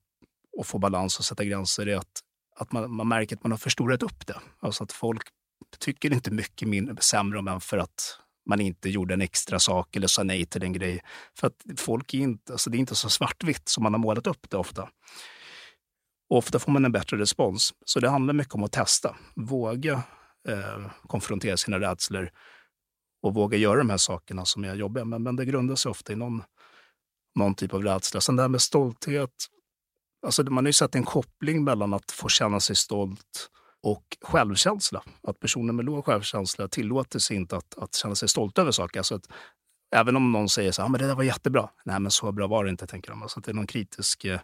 [0.57, 2.22] och få balans och sätta gränser är att
[2.55, 4.39] att man, man märker att man har förstorat upp det.
[4.59, 5.21] Alltså att folk
[5.79, 9.95] tycker inte mycket mindre, sämre om en för att man inte gjorde en extra sak
[9.95, 11.01] eller sa nej till en grej.
[11.37, 14.27] För att folk är inte, alltså det är inte så svartvitt som man har målat
[14.27, 14.89] upp det ofta.
[16.29, 17.73] Och ofta får man en bättre respons.
[17.85, 19.15] Så det handlar mycket om att testa.
[19.35, 20.03] Våga
[20.47, 22.29] eh, konfrontera sina rädslor
[23.21, 25.05] och våga göra de här sakerna som är jobbiga.
[25.05, 26.43] Men, men det grundar sig ofta i någon,
[27.35, 28.21] någon typ av rädsla.
[28.21, 29.33] Sen det här med stolthet
[30.23, 33.49] Alltså man har ju sett en koppling mellan att få känna sig stolt
[33.83, 35.03] och självkänsla.
[35.27, 38.99] Att personer med låg självkänsla tillåter sig inte att, att känna sig stolta över saker.
[38.99, 39.27] Alltså att
[39.95, 41.69] Även om någon säger så här, ah, men det där var jättebra.
[41.85, 43.23] Nej, men så bra var det inte, tänker de.
[43.23, 44.39] Alltså, det är någon kritisk eh,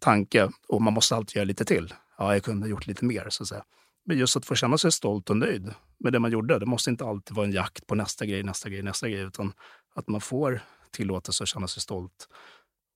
[0.00, 1.94] tanke och man måste alltid göra lite till.
[2.18, 3.64] Ja, jag kunde ha gjort lite mer, så att säga.
[4.06, 6.58] Men just att få känna sig stolt och nöjd med det man gjorde.
[6.58, 9.52] Det måste inte alltid vara en jakt på nästa grej, nästa grej, nästa grej, utan
[9.94, 12.28] att man får tillåtelse att känna sig stolt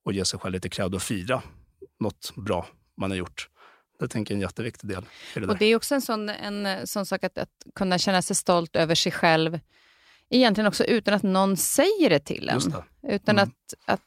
[0.05, 1.43] och ge sig själv lite cred och fira
[2.01, 3.49] något bra man har gjort.
[4.01, 5.05] Det tänker jag är en jätteviktig del.
[5.35, 8.37] Det och det är också en sån, en sån sak att, att kunna känna sig
[8.37, 9.61] stolt över sig själv,
[10.31, 12.61] egentligen också utan att någon säger det till en.
[12.71, 13.15] Det.
[13.15, 13.49] Utan mm.
[13.49, 14.03] att, att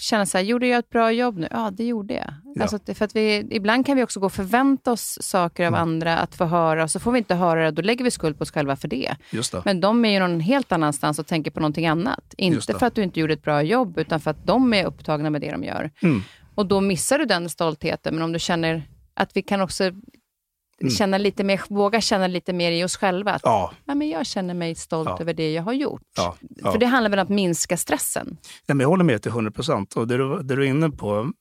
[0.00, 1.48] känna så här, gjorde jag ett bra jobb nu?
[1.50, 2.34] Ja, det gjorde jag.
[2.54, 2.62] Ja.
[2.62, 5.80] Alltså, för att vi, ibland kan vi också gå och förvänta oss saker av mm.
[5.80, 8.38] andra att få höra, och så får vi inte höra det, då lägger vi skuld
[8.38, 9.16] på oss själva för det.
[9.30, 9.62] det.
[9.64, 12.34] Men de är ju någon helt annanstans och tänker på någonting annat.
[12.36, 15.30] Inte för att du inte gjorde ett bra jobb, utan för att de är upptagna
[15.30, 15.90] med det de gör.
[16.02, 16.22] Mm.
[16.60, 18.14] Och då missar du den stoltheten.
[18.14, 18.82] Men om du känner
[19.14, 20.90] att vi kan också mm.
[20.98, 23.32] känna lite mer, våga känna lite mer i oss själva.
[23.32, 23.72] Att, ja.
[23.84, 25.18] ja men jag känner mig stolt ja.
[25.20, 26.02] över det jag har gjort.
[26.16, 26.36] Ja.
[26.62, 28.36] För det handlar väl om att minska stressen?
[28.66, 29.94] Ja, men jag håller med till 100 procent.
[29.94, 31.32] Det du, det du är inne på,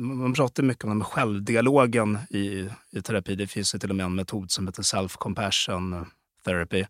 [0.00, 3.34] man pratar mycket om självdialogen i, i terapi.
[3.34, 6.06] Det finns till och med en metod som heter self-compassion
[6.44, 6.84] therapy.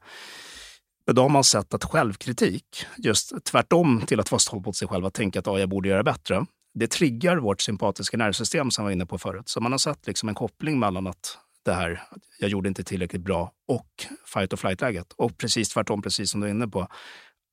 [1.07, 2.65] Men då har man sett att självkritik,
[2.99, 5.89] just tvärtom till att vara stolt mot sig själv, att tänka att ah, jag borde
[5.89, 9.49] göra bättre, det triggar vårt sympatiska nervsystem som jag var inne på förut.
[9.49, 12.03] Så man har sett liksom en koppling mellan att det här,
[12.39, 15.13] jag gjorde inte tillräckligt bra, och fight or flight-läget.
[15.17, 16.89] Och precis tvärtom, precis som du är inne på,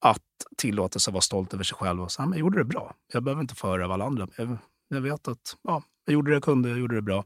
[0.00, 0.22] att
[0.56, 2.94] tillåta sig vara stolt över sig själv och säga, men jag gjorde det bra.
[3.12, 4.28] Jag behöver inte föra av alla andra.
[4.36, 7.24] Jag, jag vet att ja, jag gjorde det jag kunde, jag gjorde det bra.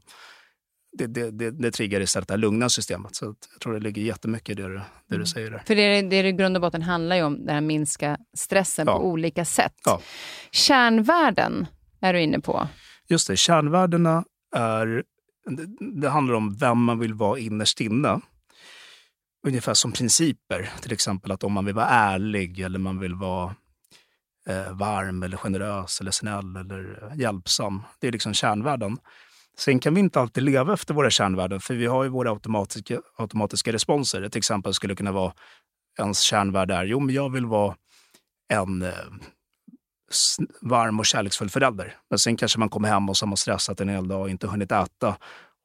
[0.97, 3.15] Det, det, det, det triggar istället det här lugna systemet.
[3.15, 5.25] Så jag tror det ligger jättemycket i det du, det du mm.
[5.25, 5.63] säger där.
[5.67, 8.97] För det, det i grund och botten handlar ju om det här minska stressen ja.
[8.97, 9.75] på olika sätt.
[9.85, 10.01] Ja.
[10.51, 11.67] Kärnvärden
[12.03, 12.67] är du inne på.
[13.09, 15.03] Just det, kärnvärdena är,
[16.01, 18.21] det handlar om vem man vill vara innerst inne.
[19.47, 23.55] Ungefär som principer, till exempel att om man vill vara ärlig eller man vill vara
[24.49, 27.83] eh, varm eller generös eller snäll eller hjälpsam.
[27.99, 28.97] Det är liksom kärnvärden.
[29.57, 33.01] Sen kan vi inte alltid leva efter våra kärnvärden, för vi har ju våra automatiska,
[33.17, 34.21] automatiska responser.
[34.21, 35.33] Ett exempel skulle kunna vara,
[35.99, 37.75] ens kärnvärde är, jo men jag vill vara
[38.49, 38.89] en eh,
[40.61, 41.97] varm och kärleksfull förälder.
[42.09, 44.29] Men sen kanske man kommer hem och så har man stressat en hel dag och
[44.29, 45.17] inte hunnit äta.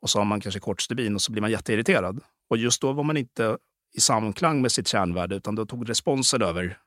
[0.03, 2.21] Och så har man kanske kort stubin och så blir man jätteirriterad.
[2.51, 3.59] Och just då var man inte
[3.97, 6.79] i samklang med sitt kärnvärde utan då tog responsen över.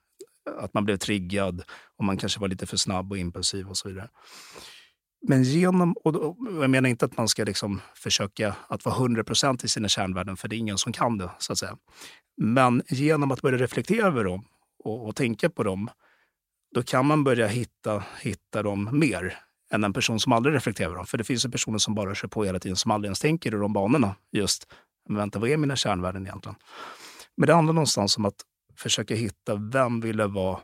[0.47, 1.63] Eh, att man blev triggad
[1.97, 4.10] och man kanske var lite för snabb och impulsiv och så vidare.
[5.28, 9.24] Men genom, och jag menar inte att man ska liksom försöka att vara 100
[9.63, 11.30] i sina kärnvärden, för det är ingen som kan det.
[11.38, 11.78] så att säga.
[12.38, 14.45] Men genom att börja reflektera över dem
[14.84, 15.89] och, och tänka på dem
[16.75, 19.39] då kan man börja hitta, hitta dem mer
[19.71, 21.05] än en person som aldrig reflekterar över dem.
[21.05, 23.55] För det finns ju personer som bara kör på hela tiden, som aldrig ens tänker
[23.55, 24.15] i de banorna.
[24.31, 24.73] Just,
[25.07, 26.55] men vänta, vad är mina kärnvärden egentligen?
[27.38, 30.60] Men det handlar någonstans om att försöka hitta, vem vill jag vara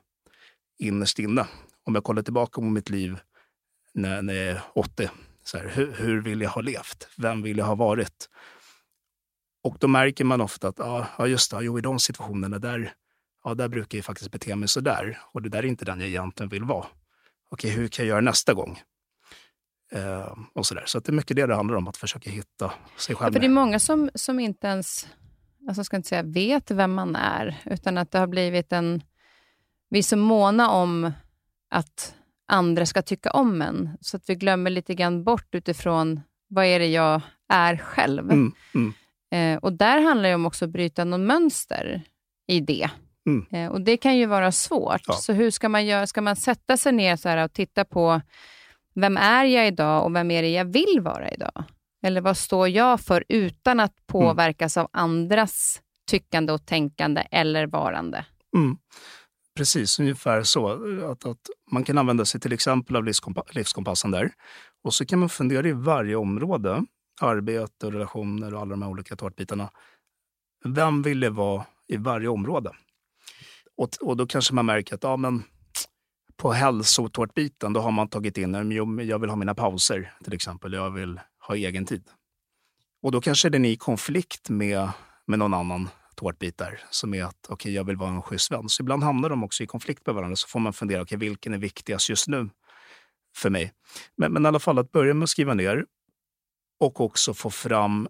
[0.80, 1.48] innerst inne?
[1.84, 3.20] Om jag kollar tillbaka på mitt liv
[3.93, 5.10] när, när jag är 80,
[5.43, 7.08] så här, hur, hur, vill jag ha levt?
[7.17, 8.30] Vem vill jag ha varit?
[9.63, 12.93] Och då märker man ofta att, ja, just det, jo, i de situationerna där
[13.48, 16.00] ja, där brukar jag faktiskt bete mig så där och det där är inte den
[16.00, 16.86] jag egentligen vill vara.
[17.50, 18.80] Okej, hur kan jag göra nästa gång?
[19.92, 20.84] Eh, och så där.
[20.86, 23.30] så det är mycket det det handlar om, att försöka hitta sig själv.
[23.30, 25.08] Ja, för det är många som, som inte ens
[25.68, 29.04] alltså ska inte säga vet vem man är, utan att det har blivit en...
[29.90, 31.12] Vi är så måna om
[31.70, 32.16] att
[32.48, 36.80] andra ska tycka om en, så att vi glömmer lite grann bort utifrån vad är
[36.80, 38.32] det jag är själv.
[38.32, 38.94] Mm, mm.
[39.32, 42.02] Eh, och där handlar det om också att bryta någon mönster
[42.48, 42.90] i det.
[43.28, 43.46] Mm.
[43.52, 45.02] Eh, och Det kan ju vara svårt.
[45.08, 45.13] Ja.
[45.13, 46.08] Så hur ska man göra?
[46.08, 48.22] Ska man sätta sig ner så och titta på
[48.96, 51.63] vem är jag idag och vem är det jag vill vara idag?
[52.04, 54.06] Eller vad står jag för utan att mm.
[54.08, 54.84] påverkas mm.
[54.84, 58.26] av andras tyckande och tänkande eller varande?
[58.56, 58.78] Mm.
[59.58, 60.68] Precis, ungefär så.
[61.12, 63.04] Att, att man kan använda sig till exempel av
[63.52, 64.32] livskompassen där.
[64.84, 66.86] Och så kan man fundera i varje område,
[67.22, 69.70] arbete, relationer och alla de här olika tårtbitarna.
[70.66, 72.72] Vem vill jag vara i varje område?
[73.78, 75.44] Och, och då kanske man märker att ja, men
[76.38, 78.72] på hälsotårtbiten då har man tagit in
[79.08, 80.74] jag vill ha mina pauser till exempel.
[80.74, 82.04] Jag vill ha egen tid.
[83.02, 84.90] Och då kanske den är i konflikt med,
[85.26, 88.70] med någon annan tårtbit där som är att okay, jag vill vara en schysst vän.
[88.70, 90.36] Så ibland hamnar de också i konflikt med varandra.
[90.36, 92.50] Så får man fundera, okay, vilken är viktigast just nu
[93.36, 93.74] för mig?
[94.16, 95.86] Men, men i alla fall att börja med att skriva ner
[96.80, 98.08] och också få fram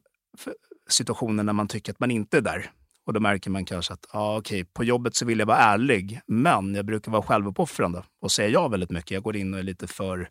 [0.89, 2.71] situationer när man tycker att man inte är där.
[3.07, 6.21] Och då märker man kanske att ah, okay, på jobbet så vill jag vara ärlig,
[6.27, 9.11] men jag brukar vara självuppoffrande och säga ja väldigt mycket.
[9.11, 10.29] Jag går in och är lite för,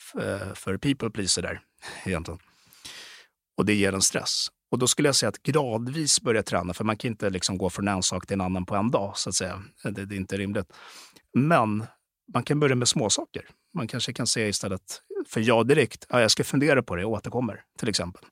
[0.00, 1.60] för, eh, för people pleaser där
[2.04, 2.40] egentligen.
[3.56, 4.46] Och det ger en stress.
[4.70, 7.70] Och då skulle jag säga att gradvis börja träna, för man kan inte liksom gå
[7.70, 9.12] från en sak till en annan på en dag.
[9.16, 9.62] så att säga.
[9.82, 10.72] Det, det är inte rimligt.
[11.34, 11.86] Men
[12.34, 13.42] man kan börja med småsaker.
[13.74, 17.12] Man kanske kan säga istället för ja direkt, ja, jag ska fundera på det och
[17.12, 18.24] återkommer till exempel.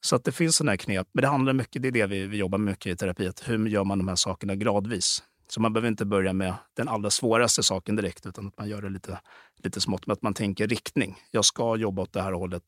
[0.00, 1.08] Så att det finns sådana här knep.
[1.12, 3.84] Men det handlar mycket, det är det vi, vi jobbar mycket i terapi, hur gör
[3.84, 5.22] man de här sakerna gradvis?
[5.48, 8.82] Så man behöver inte börja med den allra svåraste saken direkt, utan att man gör
[8.82, 9.20] det lite,
[9.64, 10.06] lite smått.
[10.06, 11.16] Men att man tänker riktning.
[11.30, 12.62] Jag ska jobba åt det här hållet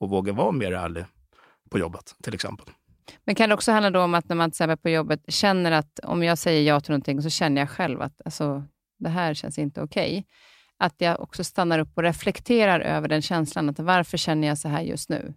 [0.00, 1.04] och våga vara mer ärlig
[1.70, 2.66] på jobbet, till exempel.
[3.24, 6.00] Men kan det också handla om att när man till exempel på jobbet känner att
[6.02, 8.64] om jag säger ja till någonting så känner jag själv att alltså,
[8.98, 10.10] det här känns inte okej.
[10.10, 10.24] Okay.
[10.78, 13.68] Att jag också stannar upp och reflekterar över den känslan.
[13.68, 15.34] Att varför känner jag så här just nu?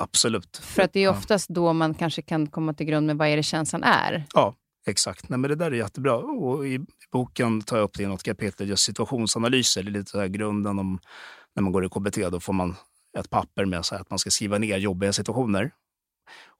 [0.00, 0.56] Absolut.
[0.56, 3.36] För att det är oftast då man kanske kan komma till grund med vad är
[3.36, 4.24] det känslan är.
[4.34, 4.54] Ja,
[4.86, 5.28] exakt.
[5.28, 6.16] Nej, men det där är jättebra.
[6.16, 6.80] Och I
[7.12, 9.82] boken tar jag upp det i något kapitel, just situationsanalyser.
[9.82, 10.98] Det är lite så här grunden om
[11.54, 12.30] när man går i KBT.
[12.30, 12.76] Då får man
[13.18, 15.70] ett papper med så att man ska skriva ner jobbiga situationer.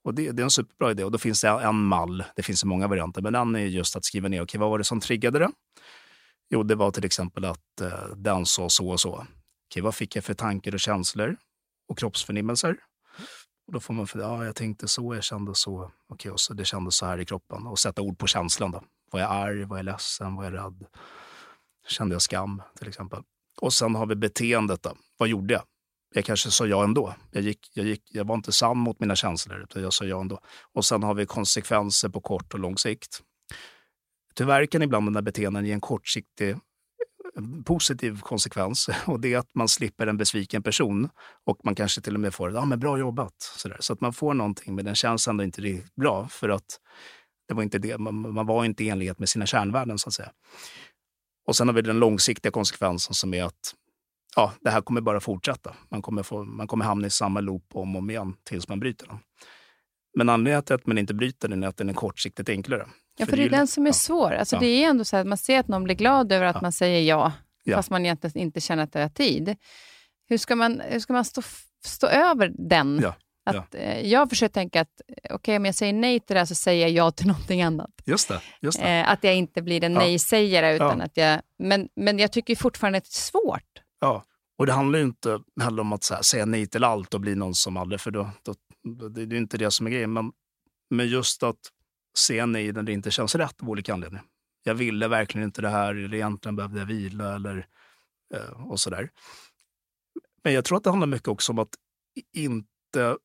[0.04, 1.04] Och det, det, är en superbra idé.
[1.04, 2.24] Och då finns det en mall.
[2.36, 4.78] Det finns så många varianter, men en är just att skriva ner, okay, vad var
[4.78, 5.50] det som triggade det?
[6.50, 9.26] Jo, det var till exempel att eh, den sa så och så.
[9.70, 11.36] Okay, vad fick jag för tankar och känslor
[11.88, 12.76] och kroppsförnimmelser?
[13.66, 15.90] Och då får man för ja, jag tänkte så, jag kände så.
[16.08, 17.66] Okej, och så det kändes så här i kroppen.
[17.66, 18.70] Och sätta ord på känslan.
[18.70, 18.82] Då.
[19.10, 19.64] Var jag arg?
[19.64, 20.36] Var jag ledsen?
[20.36, 20.86] Var jag rädd?
[21.88, 23.22] Kände jag skam till exempel?
[23.60, 24.82] Och sen har vi beteendet.
[24.82, 24.96] Då.
[25.16, 25.62] Vad gjorde jag?
[26.14, 27.14] Jag kanske sa ja ändå.
[27.30, 30.20] Jag, gick, jag, gick, jag var inte sann mot mina känslor, utan jag sa ja
[30.20, 30.40] ändå.
[30.72, 33.22] Och sen har vi konsekvenser på kort och lång sikt.
[34.34, 36.56] Tyvärr kan ibland den där beteenden ge en kortsiktig
[37.64, 41.08] positiv konsekvens och det är att man slipper en besviken person
[41.44, 43.34] och man kanske till och med får ja, men bra jobbat.
[43.38, 43.76] Så, där.
[43.80, 46.80] så att man får någonting, men den känns ändå inte riktigt bra för att
[47.48, 50.14] det var inte det, man, man var inte i enlighet med sina kärnvärden så att
[50.14, 50.30] säga.
[51.46, 53.74] Och sen har vi den långsiktiga konsekvensen som är att
[54.36, 55.76] ja, det här kommer bara fortsätta.
[55.88, 58.80] Man kommer, få, man kommer hamna i samma loop om och om igen tills man
[58.80, 59.18] bryter den.
[60.16, 62.86] Men anledningen till att man inte bryter den är att den är kortsiktigt enklare.
[63.16, 63.92] Ja, för, det är den som är ja.
[63.92, 64.32] svår.
[64.32, 64.60] Alltså, ja.
[64.60, 66.62] Det är ändå så att man ser att någon blir glad över att ja.
[66.62, 67.32] man säger ja,
[67.74, 69.56] fast man egentligen inte känner att det är tid.
[70.28, 71.42] Hur ska man, hur ska man stå,
[71.84, 73.06] stå över den?
[73.46, 75.00] Att, eh, jag försöker tänka att
[75.30, 77.90] okay, om jag säger nej till det här så säger jag ja till någonting annat.
[78.04, 78.40] Just det.
[78.60, 78.88] Just det.
[78.88, 80.74] Eh, att jag inte blir en nej-sägare.
[80.74, 83.82] Utan att jag, men, men jag tycker fortfarande att det är svårt.
[84.00, 84.24] Ja,
[84.58, 87.34] och det handlar ju inte heller om att här, säga nej till allt och bli
[87.34, 88.54] någon som aldrig, för då, då,
[89.08, 90.12] det är inte det som är grejen.
[90.12, 90.32] Men,
[90.90, 91.60] men just att
[92.18, 94.24] säga nej när det inte känns rätt av olika anledningar.
[94.62, 97.66] Jag ville verkligen inte det här, eller egentligen behövde jag vila eller
[98.34, 99.10] eh, och sådär.
[100.44, 101.74] Men jag tror att det handlar mycket också om att
[102.32, 103.16] inte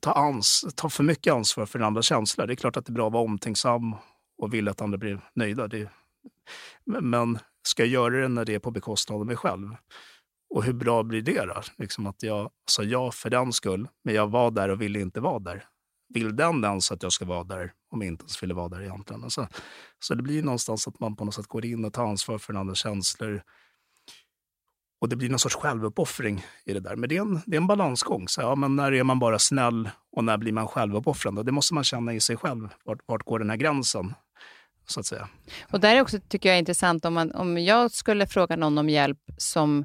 [0.00, 2.46] ta, ans ta för mycket ansvar för den andra känslor.
[2.46, 3.96] Det är klart att det är bra att vara omtänksam
[4.38, 5.68] och vilja att andra blir nöjda.
[5.68, 5.90] Det,
[6.84, 9.76] men ska jag göra det när det är på bekostnad av mig själv?
[10.50, 11.62] Och hur bra blir det då?
[11.78, 15.20] Liksom att jag sa ja för den skull, men jag var där och ville inte
[15.20, 15.64] vara där.
[16.08, 18.82] Vill den ens att jag ska vara där om jag inte ens ville vara där
[18.82, 19.24] egentligen?
[19.24, 19.48] Alltså,
[19.98, 22.52] så det blir någonstans att man på något sätt går in och tar ansvar för
[22.52, 23.42] den andra känslor.
[25.00, 26.96] Och det blir någon sorts självuppoffring i det där.
[26.96, 28.28] Men det är en, det är en balansgång.
[28.28, 31.42] Så, ja, men när är man bara snäll och när blir man självuppoffrande?
[31.42, 32.68] Det måste man känna i sig själv.
[32.84, 34.14] Vart, vart går den här gränsen?
[34.86, 35.28] Så att säga.
[35.70, 38.88] Och där är också, tycker jag, intressant om, man, om jag skulle fråga någon om
[38.88, 39.84] hjälp som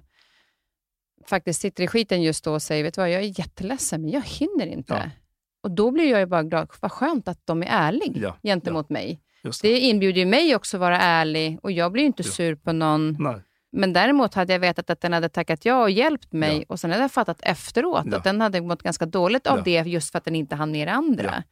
[1.26, 4.12] faktiskt sitter i skiten just då och säger, vet du vad, jag är jätteledsen, men
[4.12, 4.94] jag hinner inte.
[4.94, 5.10] Ja.
[5.64, 8.38] Och då blir jag ju bara glad, vad skönt att de är ärliga ja.
[8.44, 8.94] gentemot ja.
[8.94, 9.20] mig.
[9.44, 9.62] Det.
[9.62, 12.72] det inbjuder ju mig också att vara ärlig och jag blir ju inte sur på
[12.74, 13.18] någon.
[13.20, 13.42] Nej.
[13.72, 16.66] Men däremot hade jag vetat att den hade tackat ja och hjälpt mig ja.
[16.68, 18.18] och sen hade jag fattat efteråt ja.
[18.18, 19.64] att den hade mått ganska dåligt av ja.
[19.64, 21.44] det just för att den inte hann ner andra.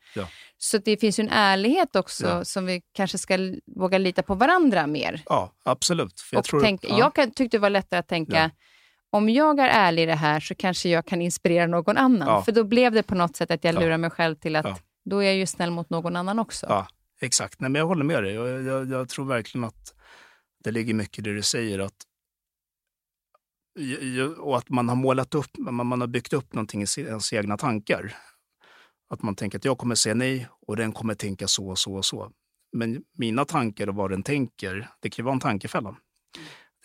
[0.57, 3.37] Så det finns ju en ärlighet också som vi kanske ska
[3.75, 5.21] våga lita på varandra mer.
[5.25, 6.23] Ja, absolut.
[6.31, 8.51] jag, tror, tänk, jag tyckte det var lättare att tänka,
[9.09, 12.27] om jag är ärlig i det här så kanske jag kan inspirera någon annan.
[12.27, 12.41] Ja.
[12.41, 13.97] För då blev det på något sätt att jag lurar ja.
[13.97, 14.77] mig själv till att ja.
[15.05, 16.65] då är jag ju snäll mot någon annan också.
[16.69, 16.87] Ja,
[17.21, 17.61] exakt.
[17.61, 18.33] Nej, men jag håller med dig.
[18.33, 19.93] Jag, jag, jag tror verkligen att
[20.63, 21.79] det ligger mycket i det du säger.
[21.79, 21.93] Att,
[24.37, 28.15] och att man har målat upp, man har byggt upp någonting i ens egna tankar.
[29.09, 31.93] Att man tänker att jag kommer säga nej och den kommer tänka så och så
[31.93, 32.31] och så.
[32.71, 35.95] Men mina tankar och vad den tänker, det kan ju vara en tankefälla.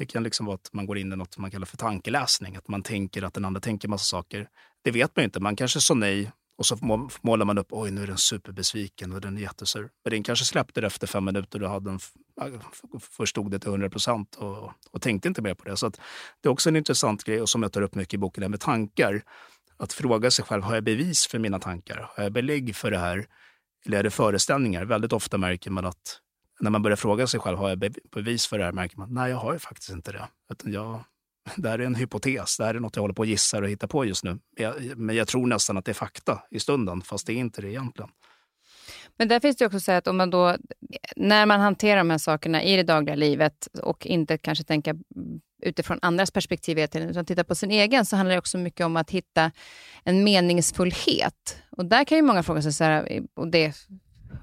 [0.02, 2.56] Det kan liksom vara att man går in i något man kallar för tankeläsning.
[2.56, 4.48] Att man tänker att den andra tänker massa saker.
[4.82, 5.40] Det vet man ju inte.
[5.40, 6.76] Man kanske sa nej och så
[7.20, 9.90] målar man upp, oj nu är den superbesviken och den är jättesur.
[10.04, 11.98] Men den kanske släppte det efter fem minuter och hade en,
[13.00, 15.76] förstod det till 100 procent och, och tänkte inte mer på det.
[15.76, 18.42] Så det är också en intressant grej och som jag tar upp mycket i boken,
[18.42, 19.22] det med tankar.
[19.76, 22.10] Att fråga sig själv, har jag bevis för mina tankar?
[22.16, 23.26] Har jag belägg för det här?
[23.86, 24.84] Eller är det föreställningar?
[24.84, 26.20] Väldigt ofta märker man att
[26.60, 27.78] när man börjar fråga sig själv, har jag
[28.14, 28.72] bevis för det här?
[28.72, 30.28] märker man nej, jag har ju faktiskt inte det.
[30.52, 31.04] Utan jag,
[31.56, 33.68] det här är en hypotes, det här är något jag håller på att gissa och
[33.68, 34.38] hitta på just nu.
[34.56, 37.62] Jag, men jag tror nästan att det är fakta i stunden, fast det är inte
[37.62, 38.10] det egentligen.
[39.16, 40.56] Men där finns det också så att om man då,
[41.16, 44.94] när man hanterar de här sakerna i det dagliga livet och inte kanske tänka
[45.62, 49.10] utifrån andras perspektiv utan titta på sin egen, så handlar det också mycket om att
[49.10, 49.52] hitta
[50.04, 51.56] en meningsfullhet.
[51.70, 53.72] Och där kan ju många fråga sig, så här, och det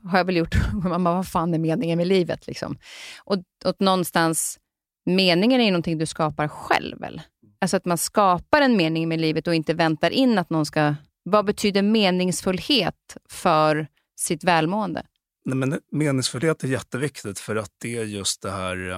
[0.09, 2.47] har jag väl gjort, man bara, vad fan är meningen med livet?
[2.47, 2.77] Liksom?
[3.23, 4.59] Och, och någonstans,
[5.05, 6.99] meningen är ju någonting du skapar själv.
[6.99, 7.21] Väl?
[7.61, 10.95] Alltså att man skapar en mening med livet och inte väntar in att någon ska...
[11.23, 13.87] Vad betyder meningsfullhet för
[14.19, 15.05] sitt välmående?
[15.45, 18.89] Nej, men meningsfullhet är jätteviktigt för att det är just det här...
[18.89, 18.97] Eh,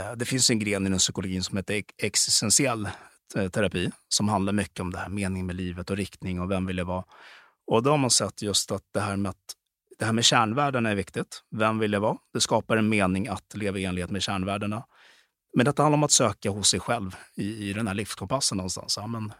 [0.00, 2.88] eh det finns en gren inom psykologin som heter existentiell
[3.36, 6.66] eh, terapi som handlar mycket om det här mening med livet och riktning och vem
[6.66, 7.04] vill jag vara.
[7.66, 9.54] Och då har man sett just att det här med, att,
[9.98, 11.42] det här med kärnvärdena är viktigt.
[11.50, 12.16] Vem vill jag vara?
[12.32, 14.84] Det skapar en mening att leva i enlighet med kärnvärdena.
[15.56, 18.96] Men det handlar om att söka hos sig själv i, i den här livskompassen någonstans.
[18.96, 19.32] Ja, men,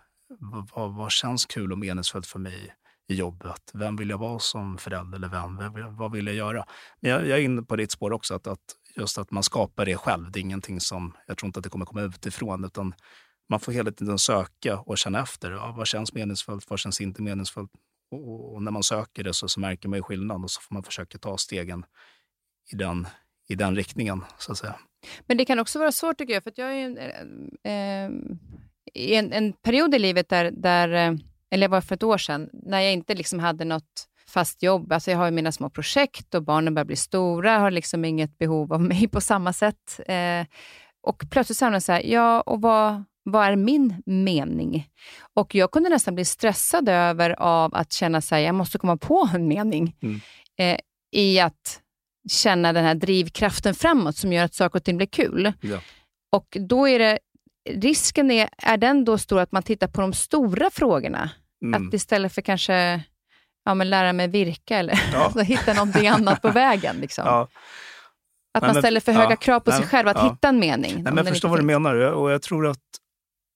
[0.75, 2.75] vad, vad känns kul och meningsfullt för mig
[3.09, 3.71] i jobbet?
[3.75, 5.57] Vem vill jag vara som förälder eller vän?
[5.57, 6.65] Vem, vad vill jag göra?
[7.01, 8.61] Men jag, jag är inne på ditt spår också, att, att
[8.97, 10.31] just att man skapar det själv.
[10.31, 12.95] Det är ingenting som, jag tror inte att det kommer komma utifrån, utan
[13.49, 15.51] man får hela tiden söka och känna efter.
[15.51, 16.71] Ja, vad känns meningsfullt?
[16.71, 17.71] Vad känns inte meningsfullt?
[18.11, 20.75] Och, och när man söker det så, så märker man ju skillnad och så får
[20.75, 21.85] man försöka ta stegen
[22.73, 23.07] i den,
[23.49, 24.75] i den riktningen, så att säga.
[25.27, 28.39] Men det kan också vara svårt tycker jag, för jag är en, eh, ehm,
[28.95, 31.15] i en, en, period i livet där, där, eh,
[31.51, 34.93] eller det var för ett år sedan, när jag inte liksom hade något fast jobb.
[34.93, 38.39] Alltså jag har ju mina små projekt och barnen börjar bli stora, har liksom inget
[38.39, 40.01] behov av mig på samma sätt.
[40.07, 40.47] Eh,
[41.01, 44.89] och plötsligt jag så här, ja, och vad, vad är min mening?
[45.35, 49.29] Och jag kunde nästan bli stressad över av att känna att jag måste komma på
[49.35, 49.97] en mening.
[50.03, 50.21] Mm.
[50.59, 50.79] Eh,
[51.13, 51.81] I att
[52.31, 55.53] känna den här drivkraften framåt som gör att saker och ting blir kul.
[55.61, 55.81] Ja.
[56.33, 57.19] Och då är det,
[57.71, 61.31] risken är, är den då stor att man tittar på de stora frågorna?
[61.63, 61.87] Mm.
[61.89, 63.05] Att istället för kanske
[63.65, 65.41] ja, men lära mig virka eller ja.
[65.43, 66.97] hitta någonting annat på vägen.
[66.97, 67.25] Liksom.
[67.27, 67.49] Ja.
[68.55, 70.95] Att man ställer för höga krav på sig själv att hitta en mening.
[70.95, 72.79] Nej, men jag förstår vad du menar och jag tror att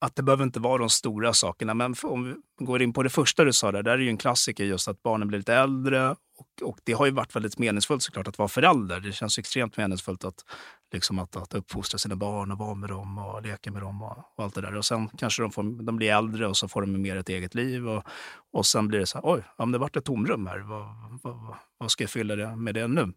[0.02, 1.74] att det behöver inte vara de stora sakerna.
[1.74, 2.24] Men om
[2.58, 4.88] vi går in på det första du sa, där, där är ju en klassiker just
[4.88, 6.10] att barnen blir lite äldre.
[6.10, 9.00] Och, och det har ju varit väldigt meningsfullt såklart att vara förälder.
[9.00, 10.44] Det känns extremt meningsfullt att,
[10.92, 14.18] liksom att, att uppfostra sina barn och vara med dem och leka med dem och,
[14.36, 14.76] och allt det där.
[14.76, 17.54] Och sen kanske de, får, de blir äldre och så får de mer ett eget
[17.54, 17.88] liv.
[17.88, 18.04] Och,
[18.52, 20.58] och sen blir det så här, oj, ja, det vart ett tomrum här.
[20.58, 20.86] Vad,
[21.22, 23.12] vad, vad ska jag fylla det med det nu?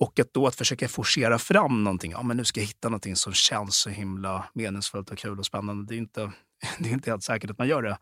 [0.00, 2.10] Och att då att försöka forcera fram någonting.
[2.10, 5.46] Ja, men nu ska jag hitta någonting som känns så himla meningsfullt och kul och
[5.46, 5.86] spännande.
[5.88, 6.32] Det är inte,
[6.78, 7.98] det är inte helt säkert att man gör det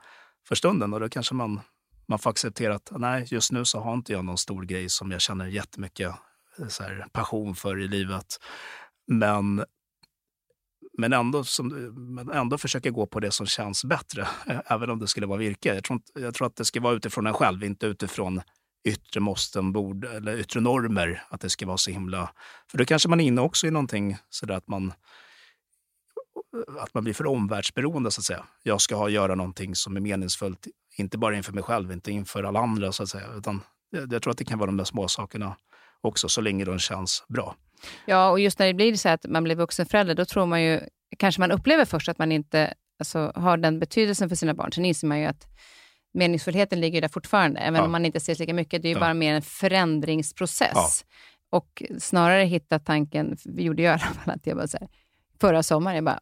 [0.48, 0.94] för stunden.
[0.94, 1.60] Och då kanske man,
[2.08, 5.10] man får acceptera att nej, just nu så har inte jag någon stor grej som
[5.10, 6.14] jag känner jättemycket
[6.58, 8.26] eh, så här, passion för i livet.
[9.06, 9.64] Men,
[10.98, 11.68] men, ändå, som,
[12.14, 14.28] men ändå försöka gå på det som känns bättre,
[14.66, 15.74] även om det skulle vara virke.
[15.74, 18.40] Jag tror, jag tror att det ska vara utifrån en själv, inte utifrån
[18.84, 22.30] yttre måsten, bord, eller yttre normer, att det ska vara så himla...
[22.70, 24.92] För då kanske man är inne också i någonting sådär att man,
[26.80, 28.44] att man blir för omvärldsberoende, så att säga.
[28.62, 30.66] Jag ska ha, göra någonting som är meningsfullt,
[30.96, 33.26] inte bara inför mig själv, inte inför alla andra, så att säga.
[33.36, 33.60] Utan
[33.90, 35.56] jag, jag tror att det kan vara de där små sakerna
[36.00, 37.56] också, så länge de känns bra.
[38.06, 40.80] Ja, och just när det blir så att man blir vuxenförälder, då tror man ju,
[41.18, 44.72] kanske man upplever först att man inte alltså, har den betydelsen för sina barn.
[44.72, 45.46] Sen inser man ju att
[46.14, 47.84] meningsfullheten ligger där fortfarande, även ja.
[47.84, 48.82] om man inte ses lika mycket.
[48.82, 49.00] Det är ju ja.
[49.00, 50.70] bara mer en förändringsprocess.
[50.74, 50.88] Ja.
[51.50, 54.88] Och snarare hitta tanken, vi gjorde jag i alla fall, att jag bara så här,
[55.40, 56.20] förra sommaren, jag bara,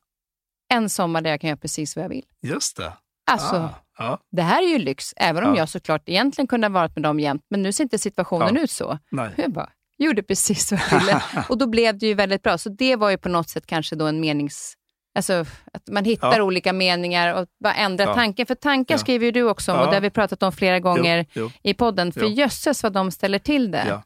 [0.74, 2.24] en sommar där jag kan göra precis vad jag vill.
[2.42, 2.92] Just det.
[3.30, 4.20] Alltså, ah, ja.
[4.30, 5.58] det här är ju lyx, även om ja.
[5.58, 8.70] jag såklart egentligen kunde ha varit med dem jämt, men nu ser inte situationen ut
[8.70, 8.98] så.
[9.10, 9.30] Nej.
[9.36, 11.22] Jag bara, gjorde precis vad jag ville.
[11.48, 12.58] och då blev det ju väldigt bra.
[12.58, 14.76] Så det var ju på något sätt kanske då en menings
[15.16, 16.42] Alltså att man hittar ja.
[16.42, 18.14] olika meningar och bara ändrar ja.
[18.14, 18.46] tanken.
[18.46, 18.98] För tankar ja.
[18.98, 21.70] skriver ju du också om och det har vi pratat om flera gånger jo, jo.
[21.70, 22.12] i podden.
[22.12, 22.28] För jo.
[22.28, 24.02] jösses vad de ställer till det.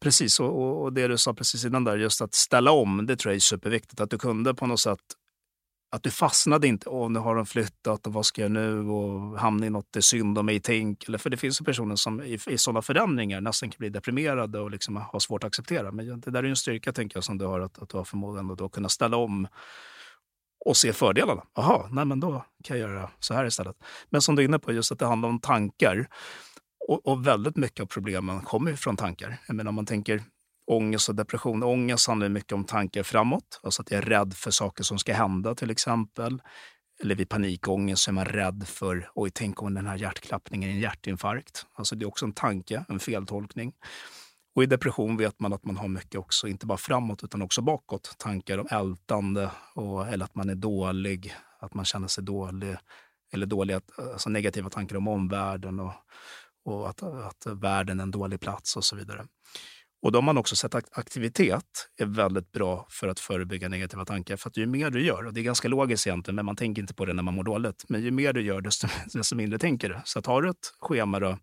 [0.00, 3.32] Precis, och, och, det du sa precis innan där, just att ställa om, det tror
[3.32, 4.00] jag är superviktigt.
[4.00, 4.98] Att du kunde på något sätt,
[5.90, 9.38] att du fastnade inte, åh nu har de flyttat och vad ska jag nu och
[9.40, 11.08] hamna i något det är synd om mig tänk.
[11.08, 14.60] Eller, för det finns ju personer som i, i sådana förändringar nästan kan bli deprimerade
[14.60, 15.92] och liksom har svårt att acceptera.
[15.92, 17.96] Men det där är ju en styrka tänker jag som du har, att, att du
[17.96, 19.48] har förmågan att kunna ställa om
[20.64, 21.42] och se fördelarna.
[21.54, 23.76] Jaha, nej men då kan jag göra så här istället.
[24.10, 26.08] Men som du är inne på, just att det handlar om tankar.
[26.88, 29.38] Och, och väldigt mycket av problemen kommer ju från tankar.
[29.46, 30.22] Jag menar, om man tänker
[30.66, 31.62] ångest och depression.
[31.62, 35.14] Ångest handlar mycket om tankar framåt, alltså att jag är rädd för saker som ska
[35.14, 36.42] hända till exempel.
[37.02, 40.74] Eller vid panikångest så är man rädd för, oj, tänk om den här hjärtklappningen är
[40.74, 41.66] en hjärtinfarkt.
[41.74, 43.72] Alltså det är också en tanke, en feltolkning.
[44.54, 47.62] Och i depression vet man att man har mycket också, inte bara framåt utan också
[47.62, 48.14] bakåt.
[48.18, 52.76] Tankar om ältande och, eller att man är dålig, att man känner sig dålig.
[53.32, 53.80] Eller dåliga,
[54.12, 55.92] alltså negativa tankar om omvärlden och,
[56.64, 59.26] och att, att världen är en dålig plats och så vidare.
[60.04, 64.04] Och då har man också sett att aktivitet är väldigt bra för att förebygga negativa
[64.04, 64.36] tankar.
[64.36, 66.82] För att ju mer du gör, och det är ganska logiskt egentligen, men man tänker
[66.82, 67.84] inte på det när man mår dåligt.
[67.88, 70.00] Men ju mer du gör, desto, desto mindre tänker du.
[70.04, 71.38] Så att har du ett schema då,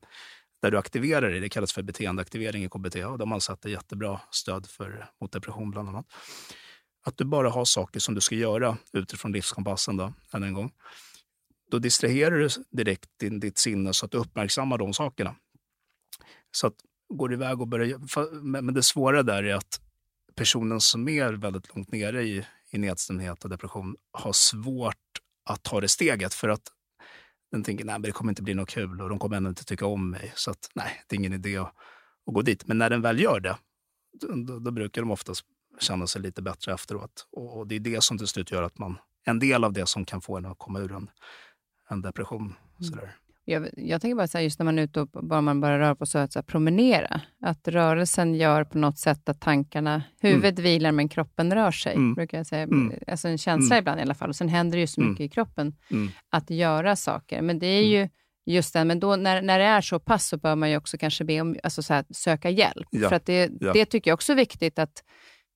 [0.61, 3.65] där du aktiverar dig, det kallas för beteendeaktivering i KBT, och de har man sett
[3.65, 6.05] jättebra stöd för, mot depression bland annat.
[7.05, 10.71] Att du bara har saker som du ska göra utifrån livskompassen, då, än en gång.
[11.71, 15.35] Då distraherar du direkt din, ditt sinne så att du uppmärksammar de sakerna.
[16.51, 16.75] Så att
[17.13, 18.41] går iväg och börjar...
[18.41, 19.81] Men det svåra där är att
[20.35, 24.95] personen som är väldigt långt nere i, i nedstämdhet och depression har svårt
[25.49, 26.63] att ta det steget för att
[27.51, 29.85] den tänker nej, det kommer inte bli något kul och de kommer ändå inte tycka
[29.85, 30.31] om mig.
[30.35, 31.75] Så att, nej, det är ingen idé att,
[32.27, 32.67] att gå dit.
[32.67, 33.57] Men när den väl gör det,
[34.45, 35.45] då, då brukar de oftast
[35.79, 37.27] känna sig lite bättre efteråt.
[37.31, 39.85] Och, och, det är det som till slut gör att man, en del av det
[39.85, 41.09] som kan få en att komma ur en,
[41.89, 42.41] en depression.
[42.41, 42.55] Mm.
[42.79, 43.15] Sådär.
[43.51, 45.79] Jag, jag tänker bara så här, just när man är ute och bara man bara
[45.79, 47.21] rör på sig, att så här, promenera.
[47.41, 50.63] Att rörelsen gör på något sätt att tankarna, huvudet mm.
[50.63, 51.93] vilar men kroppen rör sig.
[51.93, 52.13] Mm.
[52.13, 52.63] brukar jag säga.
[52.63, 52.93] Mm.
[53.07, 53.81] Alltså en känsla mm.
[53.81, 54.29] ibland i alla fall.
[54.29, 55.11] Och sen händer det ju så mm.
[55.11, 56.11] mycket i kroppen mm.
[56.29, 57.41] att göra saker.
[57.41, 58.09] Men det är ju
[58.45, 60.97] just det, men då, när, när det är så pass så bör man ju också
[60.97, 62.87] kanske be om, alltså så här, söka hjälp.
[62.91, 63.09] Ja.
[63.09, 63.73] För att det, ja.
[63.73, 65.03] det tycker jag också är viktigt att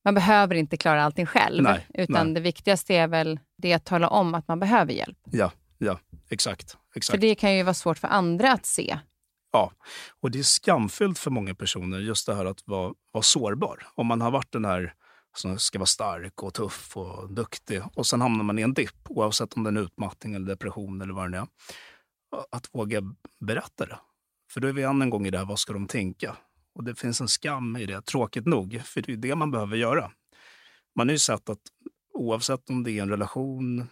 [0.04, 1.62] man behöver inte klara allting själv.
[1.62, 2.34] Nej, utan nej.
[2.34, 5.18] det viktigaste är väl det att tala om att man behöver hjälp.
[5.30, 5.98] Ja, ja
[6.30, 6.76] exakt.
[6.96, 7.14] Exakt.
[7.14, 8.98] För det kan ju vara svårt för andra att se.
[9.52, 9.72] Ja,
[10.20, 13.86] och det är skamfyllt för många personer just det här att vara, vara sårbar.
[13.94, 14.94] Om man har varit den här
[15.36, 19.10] som ska vara stark och tuff och duktig och sen hamnar man i en dipp,
[19.10, 21.46] oavsett om det är en utmattning eller depression eller vad det är.
[22.50, 23.02] Att våga
[23.40, 23.98] berätta det.
[24.50, 26.36] För då är vi än en gång i det här, vad ska de tänka?
[26.74, 29.76] Och det finns en skam i det, tråkigt nog, för det är det man behöver
[29.76, 30.10] göra.
[30.96, 31.60] Man har ju sett att
[32.14, 33.86] oavsett om det är en relation,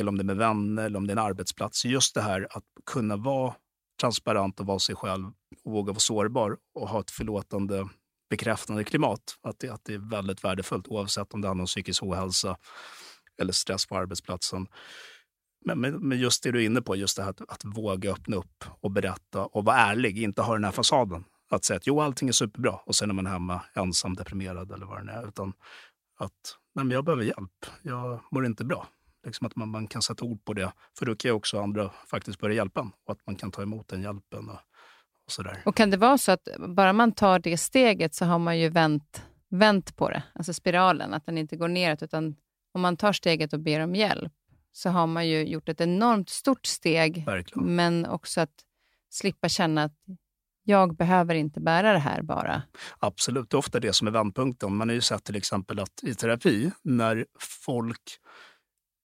[0.00, 1.84] eller om det är med vänner eller om det är en arbetsplats.
[1.84, 3.54] Just det här att kunna vara
[4.00, 5.26] transparent och vara sig själv
[5.64, 7.88] och våga vara sårbar och ha ett förlåtande,
[8.30, 9.38] bekräftande klimat.
[9.42, 12.56] Att det, att det är väldigt värdefullt oavsett om det handlar om psykisk ohälsa
[13.40, 14.66] eller stress på arbetsplatsen.
[15.64, 18.36] Men, men, just det du är inne på, just det här att, att, våga öppna
[18.36, 21.24] upp och berätta och vara ärlig, inte ha den här fasaden.
[21.50, 24.86] Att säga att jo, allting är superbra och sen är man hemma ensam, deprimerad eller
[24.86, 25.28] vad det är.
[25.28, 25.52] Utan
[26.18, 28.88] att nej, men jag behöver hjälp, jag mår inte bra.
[29.24, 30.72] Liksom att man, man kan sätta ord på det.
[30.98, 33.62] För då kan ju också andra faktiskt börja hjälpa en och att man kan ta
[33.62, 34.48] emot den hjälpen.
[34.48, 34.54] Och,
[35.26, 35.62] och, sådär.
[35.64, 38.68] och kan det vara så att bara man tar det steget så har man ju
[38.68, 42.36] vänt, vänt på det, alltså spiralen, att den inte går neråt, utan
[42.74, 44.32] om man tar steget och ber om hjälp
[44.72, 47.76] så har man ju gjort ett enormt stort steg, Verkligen.
[47.76, 48.54] men också att
[49.10, 49.98] slippa känna att
[50.64, 52.62] jag behöver inte bära det här bara.
[52.98, 54.76] Absolut, det är ofta det som är vändpunkten.
[54.76, 58.18] Man har ju sett till exempel att i terapi, när folk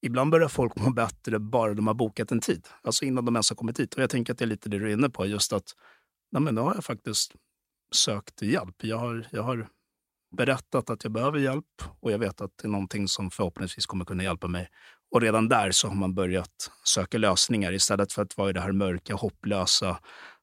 [0.03, 3.51] Ibland börjar folk må bättre bara de har bokat en tid, alltså innan de ens
[3.51, 3.95] har kommit hit.
[3.95, 5.75] Och jag tänker att det är lite det du är inne på, just att
[6.33, 7.33] nej men nu har jag faktiskt
[7.95, 8.85] sökt hjälp.
[8.85, 9.69] Jag har, jag har
[10.37, 14.05] berättat att jag behöver hjälp och jag vet att det är någonting som förhoppningsvis kommer
[14.05, 14.69] kunna hjälpa mig.
[15.11, 18.61] Och redan där så har man börjat söka lösningar istället för att vara i det
[18.61, 20.01] här mörka, hopplösa,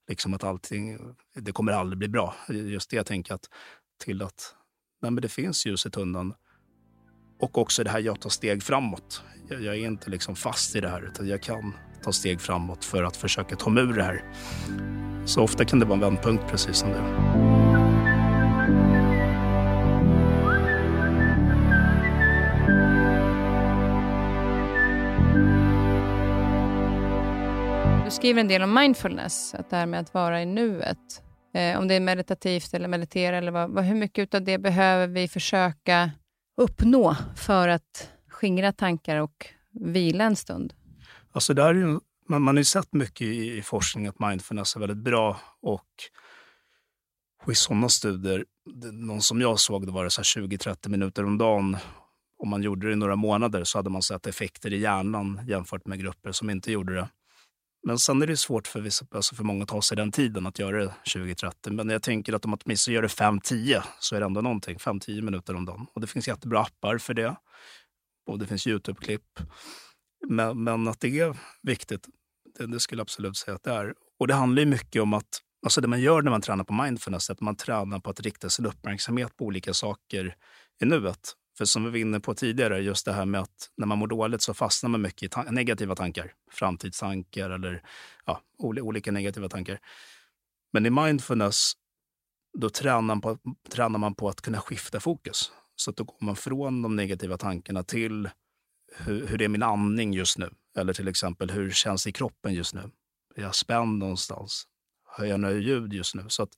[0.07, 0.99] liksom att allting,
[1.35, 2.35] det kommer aldrig bli bra.
[2.49, 3.49] Just det jag tänker att
[4.03, 4.55] till att
[5.01, 6.33] nej men det finns ljus i tunneln.
[7.39, 9.23] Och också det här, jag tar steg framåt.
[9.49, 11.73] Jag, jag, är inte liksom fast i det här, utan jag kan
[12.03, 14.23] ta steg framåt för att försöka ta mig ur det här.
[15.25, 17.03] Så ofta kan det vara en vändpunkt, precis som det.
[28.05, 31.23] Du skriver en del om mindfulness, att det här med att vara i nuet.
[31.53, 35.27] Eh, om det är meditativt eller meditera, eller vad, hur mycket av det behöver vi
[35.27, 36.11] försöka
[36.57, 40.73] uppnå för att skingra tankar och vila en stund?
[41.31, 41.99] Alltså där är ju,
[42.29, 45.85] man, man har ju sett mycket i, i forskning att mindfulness är väldigt bra och,
[47.43, 51.37] och i sådana studier, det, någon som jag såg, det var det 20-30 minuter om
[51.37, 51.77] dagen.
[52.39, 55.85] Om man gjorde det i några månader så hade man sett effekter i hjärnan jämfört
[55.85, 57.09] med grupper som inte gjorde det.
[57.83, 60.47] Men sen är det svårt för, vissa, alltså för många att ta sig den tiden
[60.47, 61.71] att göra det 20-30.
[61.71, 64.77] Men jag tänker att om man åtminstone gör det 5-10 så är det ändå någonting.
[64.77, 65.87] 5-10 minuter om dagen.
[65.93, 67.35] Och det finns jättebra appar för det.
[68.27, 69.39] Och det finns Youtube-klipp.
[70.29, 72.07] Men, men, att det är viktigt,
[72.57, 73.93] det, det skulle jag absolut säga att det är.
[74.19, 76.73] Och det handlar ju mycket om att Alltså det man gör när man tränar på
[76.73, 80.35] mindfulness är att man tränar på att rikta sin uppmärksamhet på olika saker
[80.81, 81.33] i nuet.
[81.57, 84.07] För som vi var inne på tidigare, just det här med att när man mår
[84.07, 86.33] dåligt så fastnar man mycket i ta negativa tankar.
[86.51, 87.83] Framtidstankar eller
[88.25, 89.79] ja, olika negativa tankar.
[90.73, 91.73] Men i mindfulness,
[92.59, 93.37] då tränar man, på,
[93.69, 95.51] tränar man på att kunna skifta fokus.
[95.75, 98.29] Så att då går man från de negativa tankarna till
[98.97, 100.49] hur, hur är min andning just nu?
[100.77, 102.91] Eller till exempel, hur känns det i kroppen just nu?
[103.35, 104.67] Är jag spänd någonstans?
[105.17, 106.25] Hör jag några ljud just nu?
[106.27, 106.51] Så att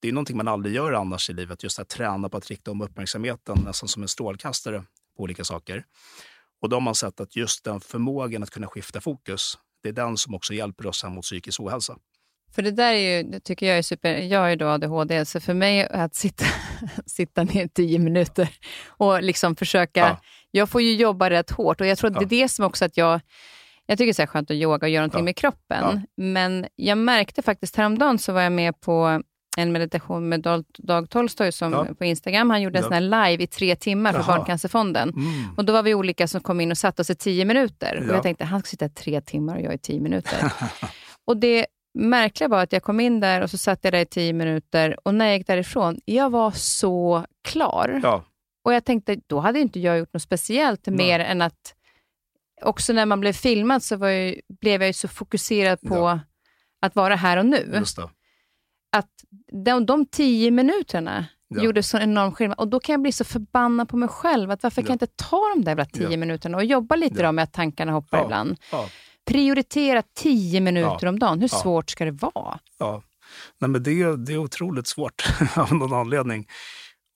[0.00, 2.70] det är någonting man aldrig gör annars i livet, just att träna på att rikta
[2.70, 4.82] om uppmärksamheten nästan som en strålkastare
[5.16, 5.84] på olika saker.
[6.62, 9.92] Och då har man sett att just den förmågan att kunna skifta fokus, det är
[9.92, 11.96] den som också hjälper oss mot psykisk ohälsa.
[12.54, 14.16] För det där är ju, tycker jag är super.
[14.18, 16.44] Jag har ju då ADHD, så för mig att sitta,
[17.06, 18.48] sitta ner tio minuter
[18.86, 20.00] och liksom försöka...
[20.00, 20.20] Ja.
[20.50, 22.20] Jag får ju jobba rätt hårt och jag tror att ja.
[22.28, 23.20] det är det som också att jag...
[23.86, 25.24] Jag tycker det är skönt att yoga och göra någonting ja.
[25.24, 26.06] med kroppen.
[26.16, 29.22] Men jag märkte faktiskt häromdagen så var jag med på
[29.58, 31.86] en meditation med Dag Tolstoy som, ja.
[31.98, 32.50] på Instagram.
[32.50, 32.88] Han gjorde en ja.
[32.88, 34.36] sån här live i tre timmar för Jaha.
[34.36, 35.08] Barncancerfonden.
[35.08, 35.54] Mm.
[35.56, 38.02] Och då var vi olika som kom in och satte oss i tio minuter.
[38.02, 38.10] Ja.
[38.10, 40.52] Och jag tänkte, han ska sitta i tre timmar och jag i tio minuter.
[41.26, 44.06] och det märkliga var att jag kom in där och så satt jag där i
[44.06, 48.00] tio minuter och när jag gick därifrån, jag var så klar.
[48.02, 48.24] Ja.
[48.64, 50.96] Och jag tänkte, då hade inte jag gjort något speciellt Nej.
[50.96, 51.74] mer än att
[52.62, 56.20] också när man blev filmad så jag, blev jag så fokuserad på ja.
[56.82, 57.68] att vara här och nu.
[58.92, 59.10] Att
[59.64, 61.62] de, de tio minuterna ja.
[61.62, 62.58] gjorde så enorm skillnad.
[62.58, 64.50] Och då kan jag bli så förbannad på mig själv.
[64.50, 67.32] Att varför kan jag inte ta de där jävla tio minuterna och jobba lite ja.
[67.32, 68.56] med att tankarna hoppar ibland?
[69.26, 71.08] Prioritera tio minuter ja.
[71.08, 71.40] om dagen.
[71.40, 71.58] Hur ja.
[71.58, 72.58] svårt ska det vara?
[72.78, 73.02] Ja,
[73.58, 75.22] Nej, men det, det är otroligt svårt
[75.56, 76.46] av någon anledning.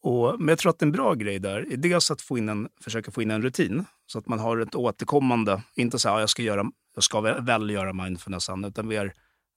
[0.03, 2.69] Och, men jag tror att en bra grej där är dels att få in en,
[2.85, 6.31] försöka få in en rutin så att man har ett återkommande, inte så här, jag
[6.31, 6.65] ska, göra,
[6.95, 9.13] jag ska väl göra mindfulness, utan mer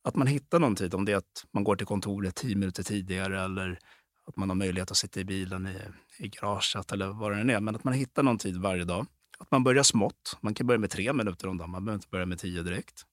[0.06, 0.94] att man hittar någon tid.
[0.94, 3.80] Om det är att man går till kontoret tio minuter tidigare eller
[4.28, 5.78] att man har möjlighet att sitta i bilen i,
[6.24, 7.60] i garaget eller vad det än är.
[7.60, 9.06] Men att man hittar någon tid varje dag.
[9.38, 10.38] Att man börjar smått.
[10.42, 11.70] Man kan börja med tre minuter om dagen.
[11.70, 13.06] Man behöver inte börja med tio direkt.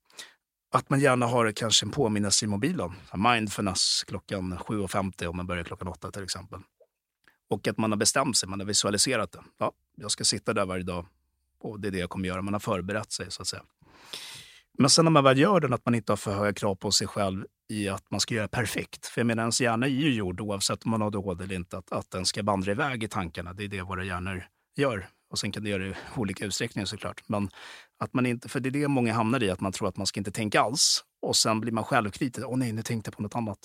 [0.70, 2.92] Att man gärna har kanske en påminnelse i mobilen.
[3.14, 6.60] Mindfulness klockan 7.50 om man börjar klockan 8 till exempel.
[7.48, 9.42] Och att man har bestämt sig, man har visualiserat det.
[9.58, 11.06] Ja, jag ska sitta där varje dag
[11.58, 12.42] och det är det jag kommer göra.
[12.42, 13.62] Man har förberett sig så att säga.
[14.78, 16.90] Men sen när man väl gör den, att man inte har för höga krav på
[16.90, 19.06] sig själv i att man ska göra perfekt.
[19.06, 21.78] För jag menar, ens hjärna är ju gjord, oavsett om man har ADHD eller inte,
[21.78, 23.52] att, att den ska vandra iväg i tankarna.
[23.52, 24.44] Det är det våra hjärnor
[24.76, 25.08] gör.
[25.30, 27.22] Och sen kan det göra det i olika utsträckningar såklart.
[27.26, 27.50] Men
[27.98, 30.06] att man inte, för det är det många hamnar i, att man tror att man
[30.06, 31.04] ska inte tänka alls.
[31.22, 32.46] Och sen blir man självkritisk.
[32.46, 33.58] Åh nej, nu tänkte jag på något annat.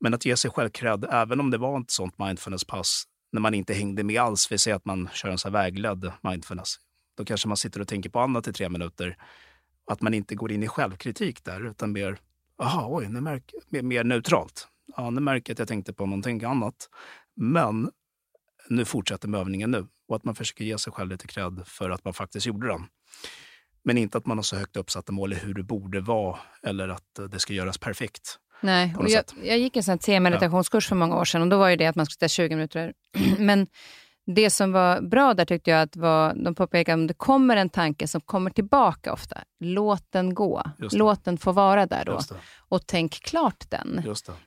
[0.00, 3.54] Men att ge sig själv cred, även om det var ett sånt mindfulness-pass, när man
[3.54, 6.74] inte hängde med alls, vi säger att man kör en så vägledd mindfulness,
[7.16, 9.16] då kanske man sitter och tänker på annat i tre minuter.
[9.86, 12.18] Att man inte går in i självkritik där, utan mer,
[12.62, 14.68] aha, oj, nu märker, mer, mer neutralt.
[14.96, 16.88] Ja, nu märker jag att jag tänkte på någonting annat.
[17.36, 17.90] Men
[18.68, 19.86] nu fortsätter med övningen nu.
[20.08, 22.86] Och att man försöker ge sig själv lite cred för att man faktiskt gjorde den.
[23.82, 26.88] Men inte att man har så högt uppsatta mål i hur det borde vara eller
[26.88, 28.38] att det ska göras perfekt.
[28.62, 31.58] Nej, och jag, jag, gick en sån här meditationskurs för många år sedan och då
[31.58, 32.92] var det att man skulle sitta 20 minuter.
[33.38, 33.66] Men
[34.34, 37.68] det som var bra där tyckte jag att var, de påpekade om det kommer en
[37.68, 40.62] tanke som kommer tillbaka ofta, låt den gå.
[40.92, 42.20] Låt den få vara där då.
[42.68, 44.02] Och tänk klart den.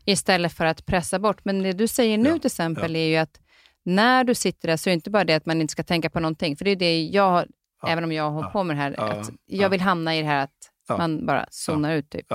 [0.05, 1.45] Istället för att pressa bort.
[1.45, 2.37] Men det du säger nu ja.
[2.37, 2.99] till exempel ja.
[3.01, 3.39] är ju att
[3.85, 6.09] när du sitter där så är det inte bara det att man inte ska tänka
[6.09, 6.57] på någonting.
[6.57, 7.45] För det är det jag,
[7.81, 7.87] ja.
[7.87, 10.27] även om jag har hållit på med det här, att jag vill hamna i det
[10.27, 12.09] här att man bara zonar ut.
[12.09, 12.33] Typ.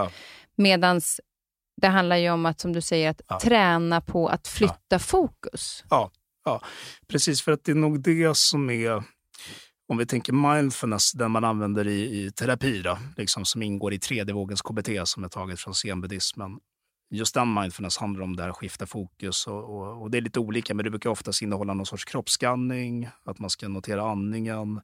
[0.57, 1.21] Medans
[1.81, 5.85] det handlar ju om att, som du säger, att träna på att flytta fokus.
[5.91, 6.11] Ja,
[6.49, 6.61] Ja,
[7.09, 9.03] precis, för att det är nog det som är,
[9.89, 13.99] om vi tänker mindfulness, den man använder i, i terapi, då, liksom, som ingår i
[13.99, 16.59] tredje vågens KBT som är taget från zenbuddismen.
[17.11, 20.23] Just den mindfulness handlar om det här att skifta fokus och, och, och, det är
[20.23, 24.81] lite olika, men det brukar oftast innehålla någon sorts kroppsskanning, att man ska notera andningen.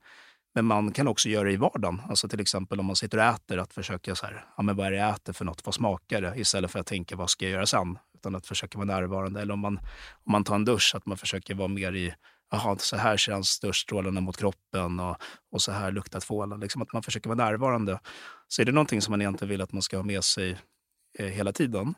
[0.54, 2.00] Men man kan också göra det i vardagen.
[2.08, 4.86] Alltså till exempel om man sitter och äter, att försöka så här, ja, men vad
[4.86, 5.66] är det jag äter för något?
[5.66, 6.34] Vad smakar det?
[6.36, 7.98] Istället för att tänka, vad ska jag göra sen?
[8.24, 9.40] Utan att försöka vara närvarande.
[9.40, 9.78] Eller om man,
[10.24, 12.14] om man tar en dusch, att man försöker vara mer i
[12.50, 15.16] Jaha, så här känns duschstrålarna mot kroppen och,
[15.52, 16.60] och så här luktar tvålen.
[16.60, 18.00] Liksom att man försöker vara närvarande.
[18.48, 20.58] Så är det någonting som man egentligen vill att man ska ha med sig
[21.18, 21.94] eh, hela tiden.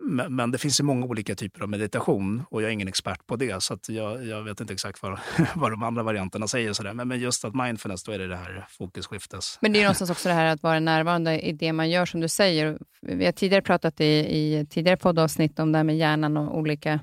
[0.00, 3.26] Men, men, det finns ju många olika typer av meditation och jag är ingen expert
[3.26, 3.62] på det.
[3.62, 5.18] Så jag, jag, vet inte exakt vad,
[5.54, 6.72] vad de andra varianterna säger.
[6.72, 9.58] Så men, men, just att mindfulness, då är det det här fokusskiftes.
[9.60, 12.20] Men det är någonstans också det här att vara närvarande i det man gör, som
[12.20, 12.78] du säger.
[13.02, 17.00] Vi har tidigare pratat i, i tidigare poddavsnitt om det här med hjärnan och olika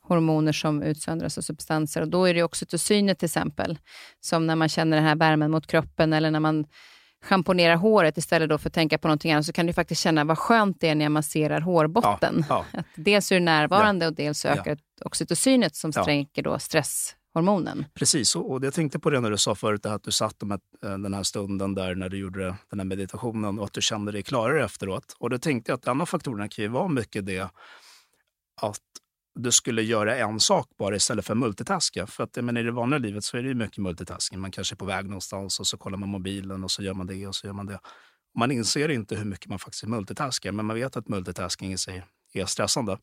[0.00, 2.00] hormoner som utsöndras och substanser.
[2.00, 3.78] Och då är det också oxytocinet till exempel,
[4.20, 6.66] som när man känner den här värmen mot kroppen eller när man
[7.24, 10.24] schamponerar håret istället då för att tänka på någonting annat, så kan du faktiskt känna
[10.24, 12.44] vad skönt det är när jag masserar hårbotten.
[12.48, 12.78] Ja, ja.
[12.78, 15.06] Att dels är du närvarande ja, och dels ökar ja.
[15.06, 17.84] oxytocinet som sträcker då stresshormonen.
[17.94, 20.98] Precis, och jag tänkte på det när du sa förut att du satt med eh,
[20.98, 24.22] den här stunden där när du gjorde den här meditationen och att du kände dig
[24.22, 25.16] klarare efteråt.
[25.18, 27.48] Och då tänkte jag att en av faktorerna kan ju vara mycket det
[28.62, 28.80] att
[29.36, 32.06] du skulle göra en sak bara istället för multitaska.
[32.06, 34.40] För att men i det vanliga livet så är det mycket multitasking.
[34.40, 37.06] Man kanske är på väg någonstans och så kollar man mobilen och så gör man
[37.06, 37.78] det och så gör man det.
[38.38, 42.04] Man inser inte hur mycket man faktiskt multitaskar, men man vet att multitasking i sig
[42.32, 42.98] är stressande.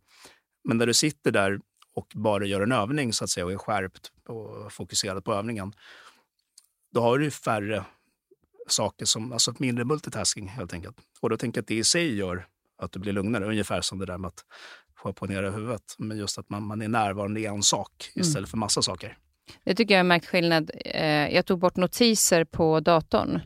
[0.63, 1.59] Men när du sitter där
[1.93, 5.73] och bara gör en övning så att säga och är skärpt och fokuserad på övningen,
[6.93, 7.85] då har du färre
[8.67, 10.97] saker som, alltså mindre multitasking helt enkelt.
[11.19, 13.99] Och då tänker jag att det i sig gör att du blir lugnare, ungefär som
[13.99, 14.45] det där med att
[15.03, 15.95] få på ner huvudet.
[15.97, 18.47] Men just att man, man är närvarande i en sak istället mm.
[18.47, 19.17] för massa saker.
[19.63, 20.71] Det tycker jag har märkt skillnad.
[20.85, 23.41] Eh, jag tog bort notiser på datorn,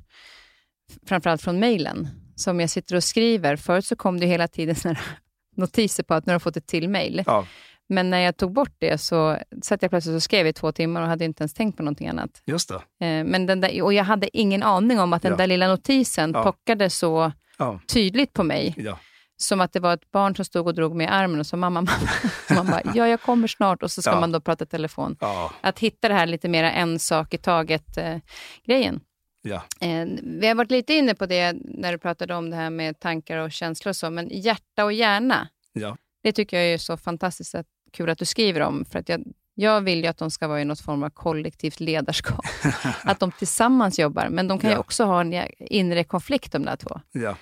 [1.05, 3.55] framförallt från mejlen, som jag sitter och skriver.
[3.55, 4.95] Förut så kom det hela tiden
[5.55, 7.23] notiser på att nu har fått ett till mejl.
[7.25, 7.47] Ja.
[7.89, 11.01] Men när jag tog bort det så satt jag plötsligt och skrev i två timmar
[11.01, 12.41] och hade inte ens tänkt på någonting annat.
[12.45, 13.05] Just det.
[13.05, 15.37] Eh, men den där, och jag hade ingen aning om att den ja.
[15.37, 16.43] där lilla notisen ja.
[16.43, 17.79] pockade så ja.
[17.87, 18.73] tydligt på mig.
[18.77, 18.99] Ja.
[19.37, 21.57] Som att det var ett barn som stod och drog mig i armen och sa
[21.57, 22.09] mamma, mamma.
[22.49, 25.15] man bara, ja jag kommer snart och så ska man då prata telefon.
[25.61, 28.95] Att hitta det här lite mer en sak i taget-grejen.
[28.95, 29.01] Eh,
[29.47, 29.87] Ja.
[29.87, 32.99] Eh, vi har varit lite inne på det när du pratade om det här med
[32.99, 35.97] tankar och känslor och så, men hjärta och hjärna, ja.
[36.23, 38.85] det tycker jag är så fantastiskt att, kul att du skriver om.
[38.85, 39.23] För att jag,
[39.53, 42.45] jag vill ju att de ska vara i något form av kollektivt ledarskap.
[43.03, 44.75] att de tillsammans jobbar, men de kan ja.
[44.75, 47.01] ju också ha en inre konflikt de där två.
[47.11, 47.35] Ja.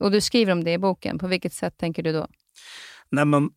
[0.00, 1.18] Och du skriver om det i boken.
[1.18, 2.26] På vilket sätt tänker du då?
[3.10, 3.50] Nej, men,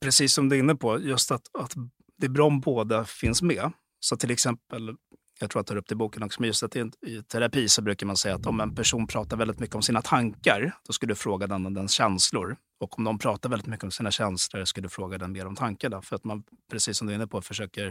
[0.00, 1.74] precis som du är inne på, just att, att
[2.18, 3.72] det är bra om båda finns med.
[4.00, 4.96] Så till exempel
[5.40, 6.90] jag tror jag tar upp det i boken också, men just att i,
[7.28, 10.76] terapi så brukar man säga att om en person pratar väldigt mycket om sina tankar,
[10.86, 12.56] då ska du fråga den om dens känslor.
[12.80, 15.56] Och om de pratar väldigt mycket om sina känslor, ska du fråga den mer om
[15.56, 16.02] tankarna.
[16.02, 17.84] För att man, precis som du är inne på, försöker,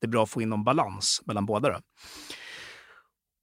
[0.00, 1.68] det är bra att få in någon balans mellan båda.
[1.68, 1.78] Då.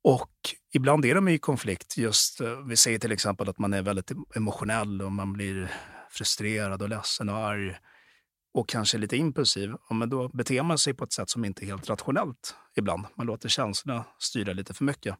[0.08, 0.32] Och
[0.74, 1.97] ibland är de i konflikt.
[1.97, 5.72] Just, eh, vi säger till exempel att man är väldigt emotionell och man blir
[6.10, 7.78] frustrerad och ledsen och arg
[8.53, 11.64] och kanske lite impulsiv, ja, men då beter man sig på ett sätt som inte
[11.64, 13.06] är helt rationellt ibland.
[13.16, 15.16] Man låter känslorna styra lite för mycket.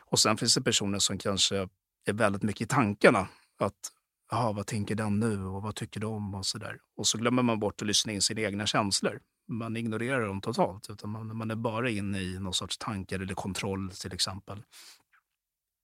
[0.00, 1.68] Och sen finns det personer som kanske
[2.06, 3.28] är väldigt mycket i tankarna.
[3.58, 3.92] Att,
[4.30, 6.78] vad tänker den nu och vad tycker de och så där.
[6.96, 9.20] Och så glömmer man bort att lyssna in sina egna känslor.
[9.48, 13.34] Man ignorerar dem totalt, utan man, man är bara inne i någon sorts tankar eller
[13.34, 14.62] kontroll till exempel.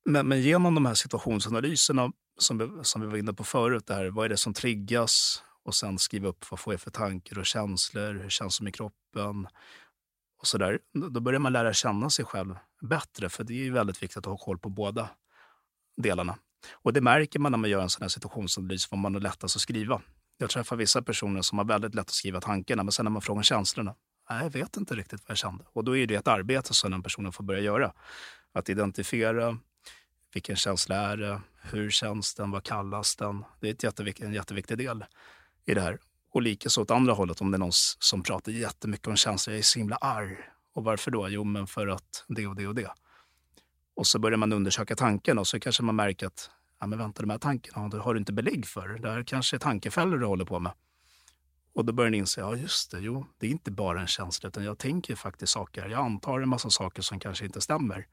[0.05, 3.95] Men, men genom de här situationsanalyserna som vi, som vi var inne på förut, det
[3.95, 7.39] här, vad är det som triggas och sen skriva upp vad får jag för tankar
[7.39, 9.47] och känslor, hur känns det i kroppen
[10.39, 10.79] och så där.
[11.11, 14.37] Då börjar man lära känna sig själv bättre, för det är väldigt viktigt att ha
[14.37, 15.11] koll på båda
[15.97, 16.39] delarna.
[16.73, 19.57] Och det märker man när man gör en sån här situationsanalys, vad man har lättast
[19.57, 20.03] att skriva.
[20.37, 23.23] Jag träffar vissa personer som har väldigt lätt att skriva tankarna, men sen när man
[23.23, 23.95] frågar känslorna,
[24.31, 25.65] nej, jag vet inte riktigt vad jag kände.
[25.73, 27.93] Och då är det ett arbete som den personen får börja göra.
[28.53, 29.59] Att identifiera
[30.35, 33.45] vilken känsla är det, hur känns den, vad kallas den?
[33.61, 35.05] Det är ett jättevik en jätteviktig del
[35.67, 35.99] i det här.
[36.33, 39.55] Och likaså åt andra hållet, om det är någon som pratar jättemycket om känslor.
[39.55, 40.37] Jag är så himla arg.
[40.75, 41.29] Och varför då?
[41.29, 42.91] Jo, men för att det och det och det.
[43.97, 46.51] Och så börjar man undersöka tanken och så kanske man märker att
[46.81, 48.89] ja, men vänta, de här tankarna har du inte belägg för.
[48.89, 50.73] Det här kanske är tankefällor du håller på med.
[51.75, 54.49] Och då börjar ni inse, ja just det, jo, det är inte bara en känsla,
[54.49, 55.89] utan jag tänker faktiskt saker.
[55.89, 58.07] Jag antar en massa saker som kanske inte stämmer.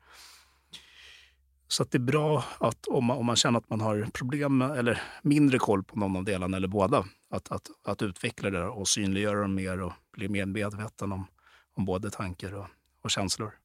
[1.67, 4.77] Så det är bra att om man, om man känner att man har problem med,
[4.77, 8.87] eller mindre koll på någon av delarna eller båda, att, att, att utveckla det och
[8.87, 11.27] synliggöra dem mer och bli mer medveten om,
[11.73, 12.67] om både tankar och,
[13.03, 13.60] och känslor.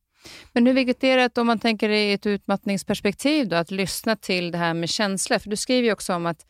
[0.52, 4.16] Men hur viktigt är det att om man tänker i ett utmattningsperspektiv då, att lyssna
[4.16, 5.38] till det här med känslor?
[5.38, 6.46] För du skriver ju också om att,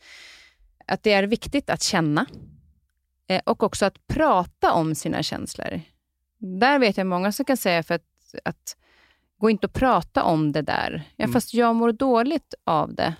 [0.85, 2.25] att det är viktigt att känna
[3.27, 5.81] eh, och också att prata om sina känslor.
[6.59, 8.77] Där vet jag många som kan säga för att, att
[9.37, 11.03] gå inte att prata om det där.
[11.15, 11.33] Ja, mm.
[11.33, 13.13] Fast jag mår dåligt av det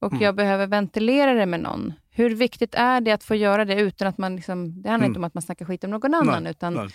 [0.00, 0.22] och mm.
[0.22, 1.92] jag behöver ventilera det med någon.
[2.10, 4.36] Hur viktigt är det att få göra det utan att man...
[4.36, 5.10] Liksom, det handlar mm.
[5.10, 6.88] inte om att man snackar skit om någon annan, nej, utan nej.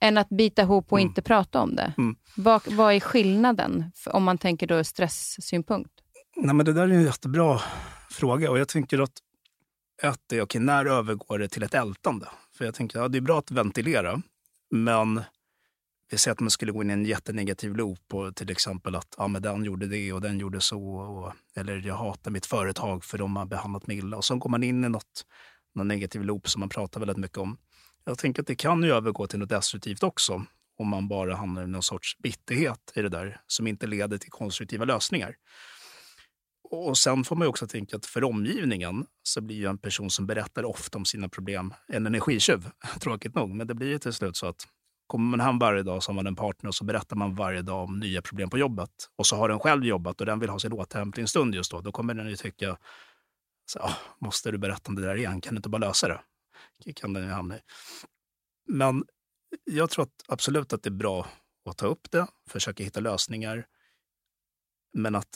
[0.00, 1.08] Än att bita ihop och mm.
[1.08, 1.92] inte prata om det.
[1.98, 2.16] Mm.
[2.36, 5.92] Vad, vad är skillnaden, om man tänker då stresssynpunkt?
[6.36, 7.60] Nej, men det där är en jättebra
[8.10, 9.12] fråga och jag tänker att
[10.02, 12.26] ett är, okay, när övergår det till ett ältande?
[12.58, 14.22] För jag tänker, ja, det är bra att ventilera,
[14.70, 15.22] men
[16.10, 19.14] vi säger att man skulle gå in i en jättenegativ loop och till exempel att
[19.18, 20.82] ja, men den gjorde det och den gjorde så.
[20.96, 24.16] Och, eller jag hatar mitt företag för de har behandlat mig illa.
[24.16, 25.26] Och så går man in i något,
[25.74, 27.58] någon negativ loop som man pratar väldigt mycket om.
[28.06, 30.46] Jag tänker att det kan ju övergå till något destruktivt också
[30.78, 34.30] om man bara hamnar i någon sorts bitterhet i det där som inte leder till
[34.30, 35.34] konstruktiva lösningar.
[36.70, 40.26] Och sen får man också tänka att för omgivningen så blir ju en person som
[40.26, 42.70] berättar ofta om sina problem en energitjuv.
[43.00, 44.66] Tråkigt nog, men det blir ju till slut så att
[45.06, 47.84] Kommer man hem varje dag som man en partner och så berättar man varje dag
[47.84, 50.58] om nya problem på jobbet och så har den själv jobbat och den vill ha
[50.58, 52.76] sin återhämtningsstund just då, då kommer den ju tycka
[53.66, 55.40] så, ah, måste du berätta om det där igen?
[55.40, 56.20] Kan du inte bara lösa det?
[56.96, 57.60] Kan den ju hamna i.
[58.68, 59.04] Men
[59.64, 61.26] jag tror att absolut att det är bra
[61.70, 63.66] att ta upp det, försöka hitta lösningar.
[64.92, 65.28] Men att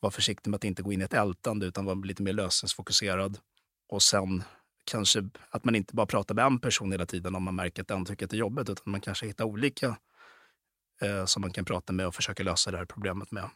[0.00, 3.38] vara försiktig med att inte gå in i ett ältande utan vara lite mer lösningsfokuserad.
[3.88, 4.42] Och sen
[4.84, 7.88] kanske att man inte bara pratar med en person hela tiden om man märker att
[7.88, 9.96] den tycker att det är jobbigt, utan man kanske hittar olika
[11.00, 13.50] eh, som man kan prata med och försöka lösa det här problemet med.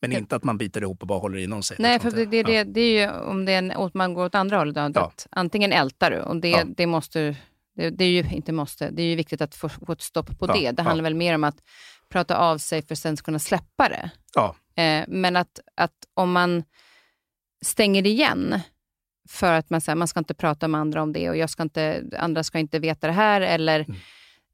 [0.00, 0.18] Men ja.
[0.18, 1.76] inte att man biter ihop och bara håller inom sig.
[1.80, 4.34] Nej, för det, det, det, det är ju om det är en, man går åt
[4.34, 4.74] andra hållet.
[4.74, 5.12] Då, ja.
[5.30, 6.64] antingen ältar du och det, ja.
[6.76, 7.36] det måste
[7.76, 10.38] det, det, är ju inte måste, det är ju viktigt att få, få ett stopp
[10.38, 10.70] på det.
[10.70, 11.56] Det handlar väl mer om att
[12.08, 14.10] prata av sig för att sen kunna släppa det.
[14.34, 14.56] Ja.
[14.82, 16.64] Eh, men att, att om man
[17.64, 18.60] stänger igen
[19.28, 21.62] för att man, här, man ska inte prata med andra om det och jag ska
[21.62, 23.96] inte, andra ska inte veta det här eller mm.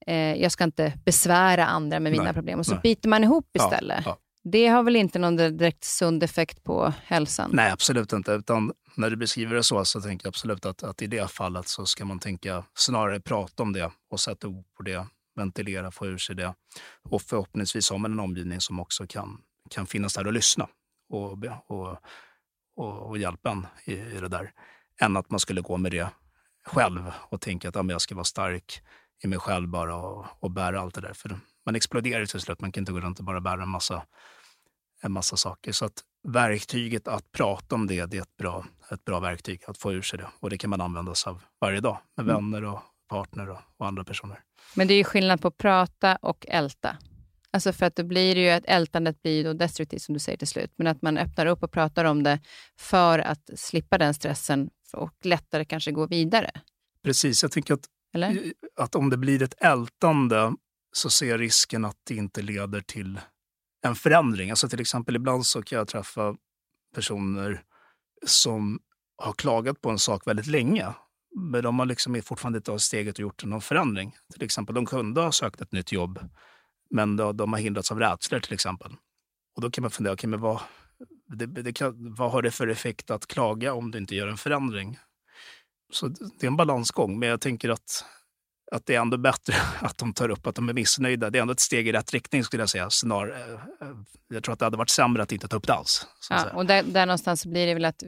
[0.07, 2.59] eh, jag ska inte besvära andra med mina nej, problem.
[2.59, 2.81] Och så nej.
[2.83, 4.05] biter man ihop istället.
[4.45, 7.51] Det har väl inte någon direkt sund effekt på hälsan?
[7.55, 8.33] Nej, absolut inte.
[8.33, 11.69] Utan när du beskriver det så, så tänker jag absolut att, att i det fallet
[11.69, 16.07] så ska man tänka snarare prata om det och sätta ord på det, ventilera, få
[16.07, 16.55] ur sig det.
[17.11, 19.41] Och förhoppningsvis har man en omgivning som också kan,
[19.71, 20.69] kan finnas där och lyssna
[21.09, 21.33] och,
[21.67, 21.97] och,
[22.77, 24.53] och, och hjälpa en i, i det där.
[25.01, 26.09] Än att man skulle gå med det
[26.67, 28.83] själv och tänka att ja, jag ska vara stark
[29.25, 31.13] i mig själv bara och, och bära allt det där.
[31.13, 31.29] För
[31.67, 32.61] man exploderar till slut.
[32.61, 34.03] Man kan inte gå runt och bara bära en massa,
[35.03, 35.73] en massa saker.
[35.73, 39.79] Så att verktyget att prata om det, det är ett bra, ett bra verktyg att
[39.79, 40.29] få ur sig det.
[40.41, 42.37] Och det kan man använda sig av varje dag med mm.
[42.37, 44.41] vänner och partner och, och, andra personer.
[44.75, 46.97] Men det är ju skillnad på prata och älta.
[47.51, 50.39] Alltså för att då blir det ju att ältandet blir då destruktivt som du säger
[50.39, 50.73] till slut.
[50.77, 52.41] Men att man öppnar upp och pratar om det
[52.79, 56.51] för att slippa den stressen och lättare kanske gå vidare.
[57.05, 57.87] Precis, jag tänker att,
[58.77, 60.53] att om det blir ett ältande
[60.93, 63.21] så ser jag risken att det inte leder till
[63.83, 64.51] en förändring.
[64.51, 66.37] Alltså till exempel ibland så kan jag träffa
[66.95, 67.63] personer
[68.27, 68.81] som
[69.17, 70.87] har klagat på en sak väldigt länge.
[71.37, 74.17] Men de har liksom fortfarande inte tagit steget och gjort någon förändring.
[74.33, 76.29] Till exempel, de kunde ha sökt ett nytt jobb,
[76.91, 78.93] men då, de har hindrats av rädslor till exempel.
[79.57, 80.61] Och då kan man fundera, okay, men vad,
[81.27, 84.37] det, det kan, vad har det för effekt att klaga om du inte gör en
[84.37, 84.99] förändring?
[85.93, 88.05] Så det är en balansgång, men jag tänker att
[88.73, 91.31] att det är ändå bättre att de tar upp att de är missnöjda.
[91.31, 92.91] Det är ändå ett steg i rätt riktning skulle jag säga.
[92.91, 93.27] Snar,
[93.81, 93.89] eh,
[94.29, 96.07] jag tror att det hade varit sämre att inte ta upp det alls.
[96.31, 98.03] Ja, och där, där någonstans blir det väl att,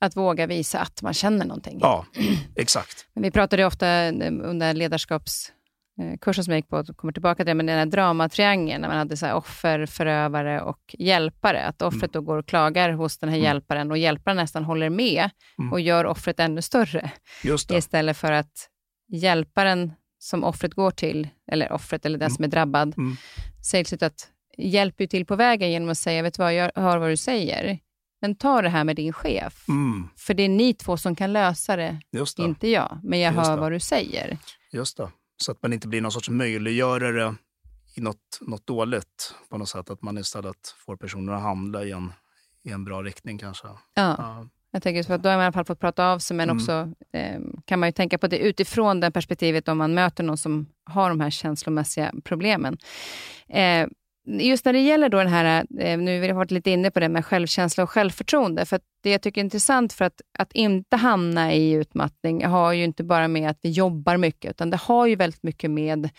[0.00, 1.78] att våga visa att man känner någonting.
[1.82, 2.06] Ja,
[2.56, 3.06] exakt.
[3.14, 7.46] Men vi pratade ofta eh, under ledarskapskursen som jag gick på, och kommer tillbaka till
[7.46, 11.64] det, men den här dramatriangeln, när man hade så offer, förövare och hjälpare.
[11.64, 12.10] Att offret mm.
[12.12, 13.44] då går och klagar hos den här mm.
[13.44, 15.72] hjälparen och hjälparen nästan håller med mm.
[15.72, 17.10] och gör offret ännu större.
[17.70, 18.68] Istället för att
[19.08, 22.36] hjälparen som offret går till, eller offret eller den mm.
[22.36, 23.16] som är drabbad, mm.
[23.70, 27.10] säger att hjälper till på vägen genom att säga, vet du vad, jag hör vad
[27.10, 27.78] du säger.
[28.20, 29.68] Men ta det här med din chef.
[29.68, 30.08] Mm.
[30.16, 32.42] För det är ni två som kan lösa det, det.
[32.42, 33.00] inte jag.
[33.02, 33.60] Men jag Just hör det.
[33.60, 34.38] vad du säger.
[34.72, 35.10] Just det.
[35.36, 37.34] Så att man inte blir någon sorts möjliggörare
[37.94, 39.90] i något, något dåligt på något sätt.
[39.90, 42.12] Att man istället får personer att handla i en,
[42.62, 43.68] i en bra riktning kanske.
[43.68, 43.76] Ja.
[43.94, 44.48] ja.
[44.70, 46.50] Jag tänker så att då har man i alla fall fått prata av sig, men
[46.50, 46.56] mm.
[46.56, 50.38] också eh, kan man ju tänka på det utifrån det perspektivet om man möter någon
[50.38, 52.78] som har de här känslomässiga problemen.
[53.48, 53.86] Eh,
[54.26, 57.00] just när det gäller då den här, eh, nu har vi varit lite inne på
[57.00, 60.96] det med självkänsla och självförtroende, för det jag tycker är intressant för att, att inte
[60.96, 65.06] hamna i utmattning har ju inte bara med att vi jobbar mycket, utan det har
[65.06, 66.10] ju väldigt mycket med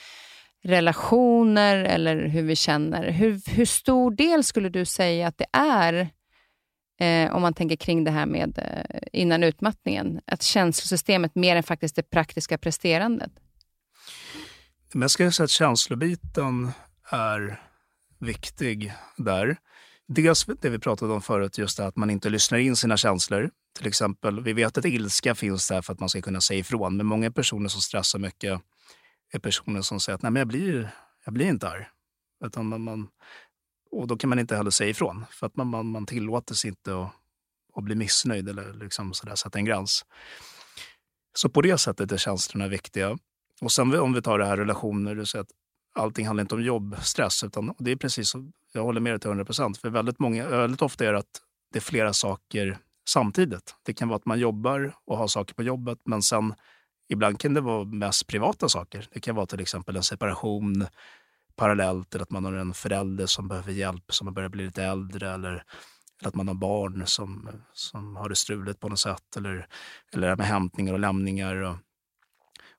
[0.63, 3.11] relationer eller hur vi känner.
[3.11, 6.09] Hur, hur stor del skulle du säga att det är
[6.99, 11.63] eh, om man tänker kring det här med eh, innan utmattningen, att känslosystemet mer än
[11.63, 13.31] faktiskt det praktiska presterandet?
[14.93, 16.71] Men jag skulle säga att känslobiten
[17.11, 17.61] är
[18.19, 19.57] viktig där.
[20.07, 23.51] Dels det vi pratade om förut, just det att man inte lyssnar in sina känslor.
[23.77, 26.97] Till exempel, vi vet att ilska finns där för att man ska kunna säga ifrån,
[26.97, 28.61] men många personer som stressar mycket
[29.31, 30.89] är personer som säger att Nej, men jag, blir,
[31.25, 31.87] jag blir inte arg.
[32.45, 33.07] Utan man, man,
[33.91, 36.69] och då kan man inte heller säga ifrån, för att man, man, man tillåter sig
[36.69, 37.11] inte att,
[37.75, 40.05] att bli missnöjd eller liksom så där, sätta en gräns.
[41.33, 43.17] Så på det sättet är känslorna viktiga.
[43.61, 45.51] Och sen om vi tar det här relationer, du säger att
[45.95, 49.27] allting handlar inte om jobbstress, utan det är precis så, jag håller med dig till
[49.27, 49.77] 100 procent.
[49.77, 51.41] För väldigt, många, väldigt ofta är det att
[51.73, 52.77] det är flera saker
[53.09, 53.75] samtidigt.
[53.83, 56.53] Det kan vara att man jobbar och har saker på jobbet, men sen
[57.09, 59.07] ibland kan det vara mest privata saker.
[59.11, 60.85] Det kan vara till exempel en separation,
[61.59, 65.33] parallellt till att man har en förälder som behöver hjälp, som börjar bli lite äldre
[65.33, 69.67] eller, eller att man har barn som, som har det struligt på något sätt eller,
[70.13, 71.55] eller med hämtningar och lämningar.
[71.55, 71.77] Och,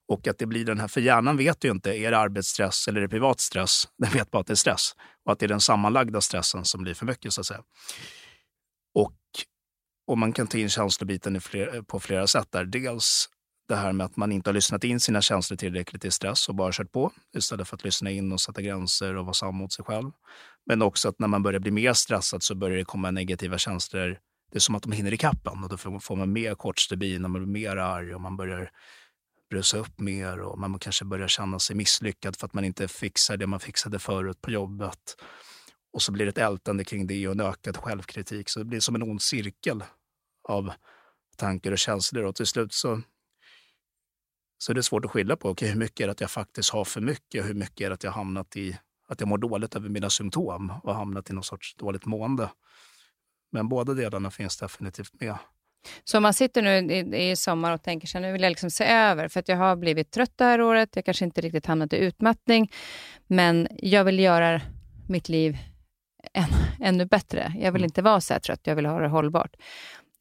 [0.09, 2.99] och att det blir den här, för hjärnan vet ju inte, är det arbetsstress eller
[2.99, 3.89] är det privat stress?
[3.99, 6.83] Den vet bara att det är stress och att det är den sammanlagda stressen som
[6.83, 7.62] blir för mycket så att säga.
[8.95, 9.16] Och,
[10.07, 12.64] och man kan ta in känslobiten fler, på flera sätt där.
[12.64, 13.28] Dels
[13.71, 16.55] det här med att man inte har lyssnat in sina känslor tillräckligt i stress och
[16.55, 19.73] bara kört på istället för att lyssna in och sätta gränser och vara sann mot
[19.73, 20.11] sig själv.
[20.66, 24.18] Men också att när man börjar bli mer stressad så börjar det komma negativa känslor.
[24.53, 27.31] Det är som att de hinner i kappen och då får man mer kortstubin och
[27.31, 28.71] man blir mer arg och man börjar
[29.51, 33.37] brusa upp mer och man kanske börjar känna sig misslyckad för att man inte fixar
[33.37, 35.16] det man fixade förut på jobbet.
[35.93, 38.49] Och så blir det ett ältande kring det och en ökad självkritik.
[38.49, 39.85] Så det blir som en ond cirkel
[40.49, 40.73] av
[41.37, 42.25] tankar och känslor.
[42.25, 43.03] Och till slut så,
[44.62, 46.70] så är det svårt att skilja på okay, hur mycket är det att jag faktiskt
[46.70, 49.38] har för mycket och hur mycket är det att jag hamnat i att jag mår
[49.38, 52.50] dåligt över mina symptom och hamnat i någon sorts dåligt mående.
[53.52, 55.36] Men båda delarna finns definitivt med.
[56.04, 58.70] Så om man sitter nu i, i sommar och tänker sig nu vill jag liksom
[58.70, 61.66] se över, för att jag har blivit trött det här året, jag kanske inte riktigt
[61.66, 62.72] hamnat i utmattning,
[63.26, 64.61] men jag vill göra
[65.08, 65.58] mitt liv
[66.32, 66.48] än,
[66.80, 67.52] ännu bättre.
[67.56, 67.84] Jag vill mm.
[67.84, 69.56] inte vara så här trött, jag vill ha det hållbart.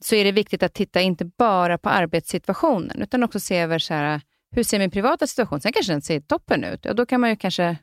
[0.02, 3.94] Så är det viktigt att titta inte bara på arbetssituationen, utan också se över så
[3.94, 4.22] här,
[4.52, 6.86] hur ser min privata situation Sen kanske den ser toppen ut.
[6.86, 7.78] Ja, då kan man ju kanske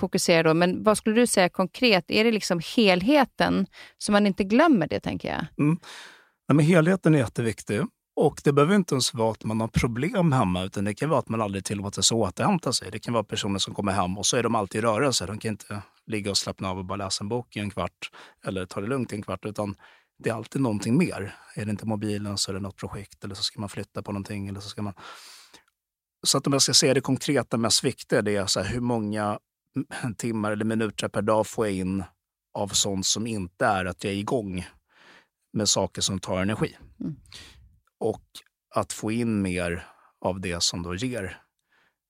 [0.00, 0.54] fokusera då.
[0.54, 2.04] Men vad skulle du säga konkret?
[2.08, 3.66] Är det liksom helheten,
[3.98, 5.46] så man inte glömmer det, tänker jag?
[5.58, 5.78] Mm.
[6.46, 7.80] Ja, men helheten är jätteviktig.
[8.16, 11.18] Och det behöver inte ens vara att man har problem hemma, utan det kan vara
[11.18, 12.90] att man aldrig tillåter sig återhämta sig.
[12.90, 15.26] Det kan vara personer som kommer hem och så är de alltid i rörelse.
[15.26, 18.10] De kan inte ligga och slappna av och bara läsa en bok i en kvart
[18.46, 19.74] eller ta det lugnt i en kvart, utan
[20.18, 21.36] det är alltid någonting mer.
[21.54, 24.12] Är det inte mobilen så är det något projekt eller så ska man flytta på
[24.12, 24.48] någonting.
[24.48, 24.94] Eller så, ska man
[26.22, 28.80] så att om jag ska säga det konkreta mest viktiga, det är så här, hur
[28.80, 29.38] många
[30.16, 32.04] timmar eller minuter per dag får jag in
[32.54, 34.66] av sånt som inte är att jag är igång
[35.52, 36.76] med saker som tar energi.
[37.00, 37.16] Mm.
[38.00, 38.24] Och
[38.74, 39.86] att få in mer
[40.20, 41.42] av det som då ger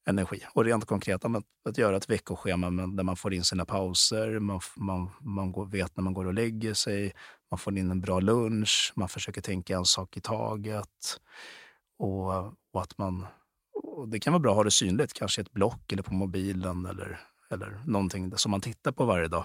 [0.09, 0.47] energi.
[0.55, 4.61] Och rent konkret att, att göra ett veckoschema där man får in sina pauser, man,
[4.77, 7.13] man, man går, vet när man går och lägger sig,
[7.51, 11.21] man får in en bra lunch, man försöker tänka en sak i taget.
[11.99, 12.29] Och,
[12.73, 13.27] och att man,
[13.93, 16.15] och det kan vara bra att ha det synligt, kanske i ett block eller på
[16.15, 17.21] mobilen eller,
[17.51, 19.45] eller någonting som man tittar på varje dag.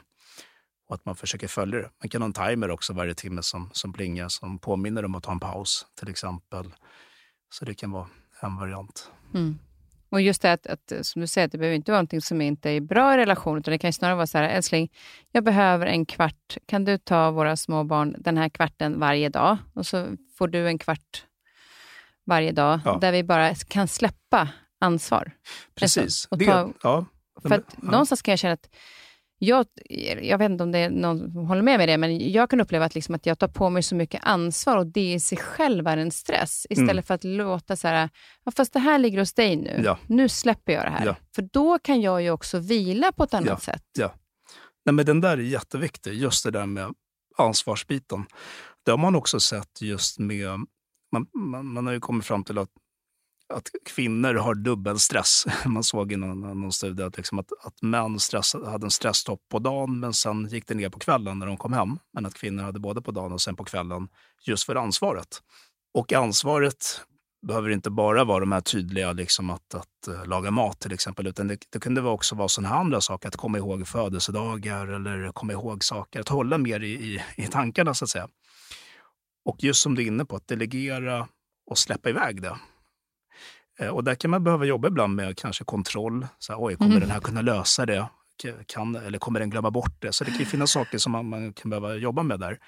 [0.89, 1.89] Och att man försöker följa det.
[2.03, 5.23] Man kan ha en timer också varje timme som, som plingar som påminner om att
[5.23, 6.73] ta en paus till exempel.
[7.53, 8.07] Så det kan vara
[8.41, 9.11] en variant.
[9.33, 9.59] Mm.
[10.09, 12.41] Och just det att, att, eh, som du säger, det behöver inte vara någonting som
[12.41, 14.91] inte är bra i relation, utan det kan snarare vara så här, älskling,
[15.31, 16.57] jag behöver en kvart.
[16.65, 19.57] Kan du ta våra små barn den här kvarten varje dag?
[19.73, 21.25] Och så får du en kvart
[22.27, 22.97] varje dag, ja.
[23.01, 24.49] där vi bara kan släppa
[24.81, 25.31] ansvar.
[25.75, 26.03] Precis.
[26.03, 27.05] Alltså, och ta, det, ja.
[27.41, 27.91] För att ja.
[27.91, 28.69] någonstans kan jag känna att
[29.39, 29.65] jag,
[30.21, 32.61] jag vet inte om det är någon som håller med mig det, men jag kan
[32.61, 35.37] uppleva att, liksom att jag tar på mig så mycket ansvar och det i sig
[35.37, 36.67] själv är en stress.
[36.69, 37.03] Istället mm.
[37.03, 38.09] för att låta så här,
[38.43, 39.81] ja, fast det här ligger hos dig nu.
[39.85, 39.97] Ja.
[40.07, 41.05] Nu släpper jag det här.
[41.05, 41.15] Ja.
[41.35, 43.83] För då kan jag ju också vila på ett annat sätt.
[43.97, 44.13] Ja.
[44.85, 46.93] Nej, men den där är jätteviktig, just det där med
[47.37, 48.25] ansvarsbiten.
[48.85, 50.49] Det har man också sett just med
[51.11, 52.69] man, man, man, har ju kommit fram till att
[53.53, 55.45] att kvinnor har dubbelstress.
[55.65, 59.41] Man såg i någon, någon studie att, liksom att, att män stress, hade en stresstopp
[59.49, 61.99] på dagen men sen gick det ner på kvällen när de kom hem.
[62.13, 64.07] Men att kvinnor hade både på dagen och sen på kvällen
[64.45, 65.41] just för ansvaret.
[65.93, 67.01] Och ansvaret
[67.47, 71.27] behöver inte bara vara de här tydliga, liksom att, att eh, laga mat till exempel,
[71.27, 75.31] utan det, det kunde också vara sådana här andra saker, att komma ihåg födelsedagar eller
[75.31, 78.27] komma ihåg saker, att hålla mer i, i, i tankarna så att säga.
[79.47, 81.27] Och just som du är inne på, att delegera
[81.69, 82.57] och släppa iväg det.
[83.79, 86.27] Eh, och där kan man behöva jobba ibland med kanske kontroll.
[86.39, 87.01] Så här, Oj, kommer mm.
[87.01, 88.09] den här kunna lösa det?
[88.67, 90.13] Kan, eller kommer den glömma bort det?
[90.13, 92.59] Så det kan finnas saker som man, man, kan behöva jobba med där.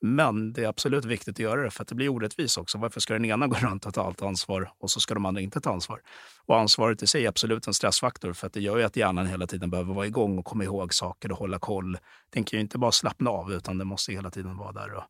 [0.00, 2.78] Men det är absolut viktigt att göra det för att det blir orättvist också.
[2.78, 5.40] Varför ska den ena gå runt och ta allt ansvar och så ska de andra
[5.40, 6.00] inte ta ansvar?
[6.46, 9.26] Och ansvaret i sig är absolut en stressfaktor för att det gör ju att hjärnan
[9.26, 11.98] hela tiden behöver vara igång och komma ihåg saker och hålla koll.
[12.30, 15.04] Den kan ju inte bara slappna av utan den måste hela tiden vara där och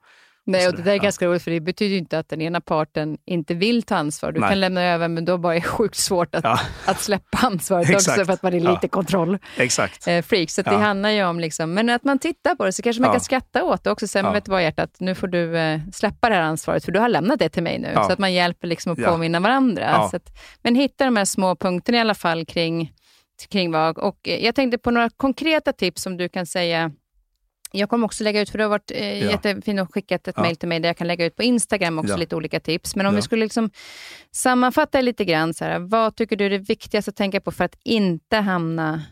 [0.47, 2.61] Nej, och det där är ganska roligt, för det betyder ju inte att den ena
[2.61, 4.33] parten inte vill ta ansvar.
[4.33, 4.49] Du Nej.
[4.49, 6.61] kan lämna över, men då bara är det sjukt svårt att, ja.
[6.85, 8.89] att släppa ansvaret också, för att man är lite ja.
[8.89, 9.39] kontroll.
[9.57, 10.09] Exakt.
[10.09, 10.51] Eh, freak.
[10.51, 13.11] Så det handlar ju om, liksom, men att man tittar på det, så kanske man
[13.11, 14.09] kan skratta åt det också.
[14.09, 14.33] Sen, ja.
[14.33, 17.09] vet du vad hjärtat, nu får du eh, släppa det här ansvaret, för du har
[17.09, 17.93] lämnat det till mig nu.
[17.95, 19.87] Så att man hjälper liksom att påminna varandra.
[19.87, 22.93] Att, men hitta de här små punkterna i alla fall kring,
[23.51, 23.99] kring vad.
[23.99, 26.91] Och eh, jag tänkte på några konkreta tips som du kan säga
[27.73, 29.31] jag kommer också lägga ut, för du har varit eh, ja.
[29.31, 30.43] jättefin och skickat ett ja.
[30.43, 32.17] mejl till mig där jag kan lägga ut på Instagram också ja.
[32.17, 32.97] lite olika tips.
[32.97, 33.71] Men om vi skulle liksom
[34.33, 37.65] sammanfatta lite grann, så här, vad tycker du är det viktigaste att tänka på för
[37.65, 39.03] att inte hamna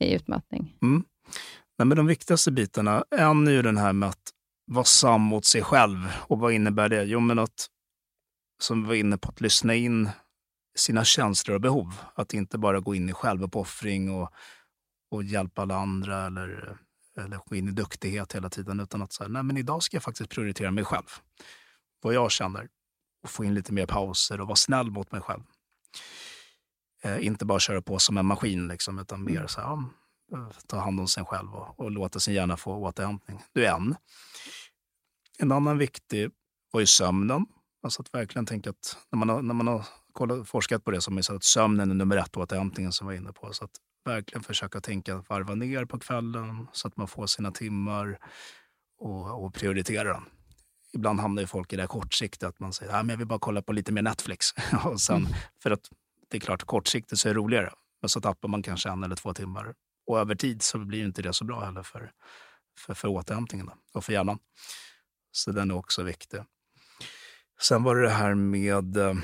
[0.00, 0.76] i utmattning?
[0.82, 1.04] Mm.
[1.78, 4.30] Nej, men de viktigaste bitarna, en är ju den här med att
[4.66, 5.98] vara sann mot sig själv.
[6.18, 7.02] Och vad innebär det?
[7.02, 7.66] Jo, men att,
[8.62, 10.10] som vi var inne på, att lyssna in
[10.78, 11.94] sina känslor och behov.
[12.14, 14.30] Att inte bara gå in i självuppoffring och,
[15.10, 16.78] och hjälpa alla andra eller
[17.16, 20.02] eller gå in i duktighet hela tiden, utan att säga, nej men idag ska jag
[20.02, 21.08] faktiskt prioritera mig själv.
[22.02, 22.68] Vad jag känner
[23.22, 25.42] och få in lite mer pauser och vara snäll mot mig själv.
[27.02, 29.72] Eh, inte bara köra på som en maskin, liksom, utan mer så här,
[30.32, 33.42] eh, ta hand om sig själv och, och låta sin hjärna få återhämtning.
[33.52, 33.96] Det är en.
[35.38, 36.30] En annan viktig
[36.72, 37.46] var ju sömnen.
[37.82, 41.00] Alltså att verkligen tänka att när man har, när man har kollat, forskat på det
[41.00, 43.52] så har man sett att sömnen är nummer ett återhämtningen som vi var inne på.
[43.52, 43.70] Så att
[44.10, 48.18] verkligen försöka tänka varva ner på kvällen så att man får sina timmar
[48.98, 50.24] och, och prioritera dem.
[50.92, 53.38] Ibland hamnar ju folk i det här kortsiktiga, att man säger att jag vill bara
[53.38, 54.46] kolla på lite mer Netflix.
[54.84, 55.32] och sen, mm.
[55.62, 55.88] För att
[56.30, 57.72] det är klart, kortsiktigt så är det roligare.
[58.00, 59.74] Men så tappar man kanske en eller två timmar.
[60.06, 62.12] Och över tid så blir inte det så bra heller för,
[62.78, 64.38] för, för återhämtningen och för hjärnan.
[65.32, 66.40] Så den är också viktig.
[67.60, 69.14] Sen var det det här med eh,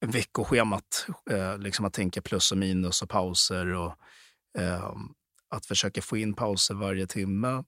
[0.00, 1.06] veckoschemat.
[1.30, 3.74] Eh, liksom att tänka plus och minus och pauser.
[3.74, 3.94] och
[4.58, 4.92] eh,
[5.50, 7.64] Att försöka få in pauser varje timme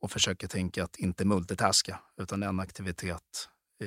[0.00, 3.48] och försöka tänka att inte multitaska, utan en aktivitet
[3.82, 3.84] i,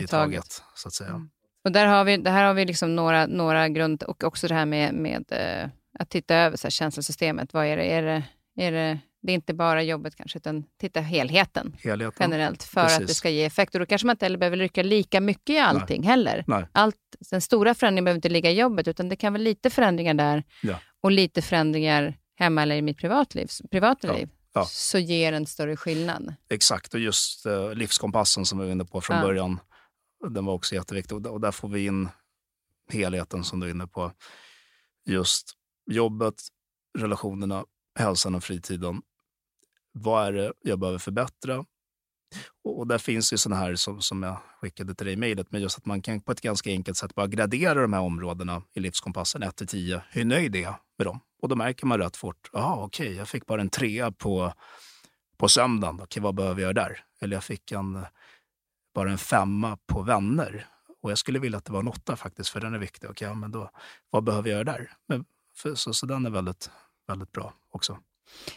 [0.00, 0.10] i taget.
[0.10, 1.10] taget, så att säga.
[1.10, 1.30] Mm.
[1.64, 4.54] Och där har vi, det här har vi liksom några, några grund och också det
[4.54, 7.52] här med, med uh, att titta över så här, känslosystemet.
[7.52, 7.84] Vad är det?
[7.84, 8.24] Är det,
[8.64, 8.98] är det?
[9.26, 12.16] Det är inte bara jobbet kanske, utan titta helheten, helheten.
[12.20, 13.00] generellt för Precis.
[13.00, 13.74] att det ska ge effekt.
[13.74, 16.10] Och då kanske man inte heller behöver rycka lika mycket i allting Nej.
[16.10, 16.44] heller.
[16.46, 16.66] Nej.
[16.72, 16.96] Allt,
[17.30, 20.44] den stora förändringen behöver inte ligga i jobbet, utan det kan vara lite förändringar där
[20.62, 20.78] ja.
[21.00, 24.16] och lite förändringar hemma eller i mitt privatliv, privata ja.
[24.16, 24.28] liv.
[24.54, 24.64] Ja.
[24.64, 26.34] så ger en större skillnad.
[26.50, 29.60] Exakt, och just uh, livskompassen som vi var inne på från början
[30.30, 31.26] den var också jätteviktig.
[31.26, 32.08] Och där får vi in
[32.90, 34.12] helheten som du är inne på.
[35.06, 35.52] Just
[35.90, 36.34] jobbet,
[36.98, 37.64] relationerna,
[37.98, 39.02] hälsan och fritiden.
[39.94, 41.64] Vad är det jag behöver förbättra?
[42.64, 45.60] Och där finns ju sådana här som, som jag skickade till dig i mejlet, men
[45.60, 48.80] just att man kan på ett ganska enkelt sätt bara gradera de här områdena i
[48.80, 50.02] livskompassen 1 till 10.
[50.10, 51.20] Hur nöjd är jag med dem?
[51.42, 54.52] Och då märker man rätt fort, ja okej, okay, jag fick bara en trea på,
[55.36, 56.00] på söndagen.
[56.02, 57.04] Okej, vad behöver jag göra där?
[57.20, 58.06] Eller jag fick en
[58.94, 60.66] bara en femma på vänner.
[61.02, 63.10] Och jag skulle vilja att det var en åtta faktiskt, för den är viktig.
[63.10, 63.70] Okej, ja, men då,
[64.10, 64.92] vad behöver jag göra där?
[65.08, 65.24] Men
[65.56, 66.70] för, så, så den är väldigt,
[67.06, 67.98] väldigt bra också.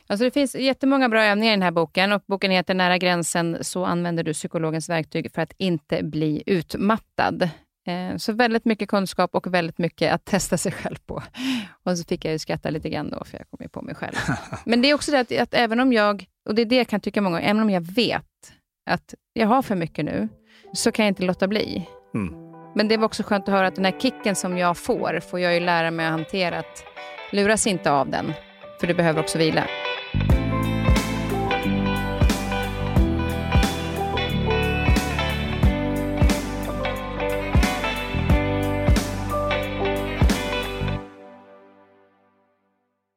[0.08, 3.58] Alltså det finns jättemånga bra övningar i den här boken och boken heter Nära gränsen,
[3.62, 7.50] så använder du psykologens verktyg för att inte bli utmattad.
[7.88, 11.24] Eh, så väldigt mycket kunskap och väldigt mycket att testa sig själv på.
[11.84, 13.96] Och så fick jag ju skratta lite grann då, för jag kom ju på mig
[13.96, 14.16] själv.
[14.66, 16.88] Men det är också det att, att även om jag, och det är det jag
[16.88, 18.24] kan tycka många gånger, även om jag vet
[18.90, 20.28] att jag har för mycket nu,
[20.74, 21.88] så kan jag inte låta bli.
[22.16, 22.34] Mm.
[22.76, 25.40] Men det var också skönt att höra att den här kicken som jag får, får
[25.40, 26.60] jag ju lära mig att hantera.
[26.60, 26.84] Att
[27.32, 28.34] luras inte av den,
[28.80, 29.68] för du behöver också vila.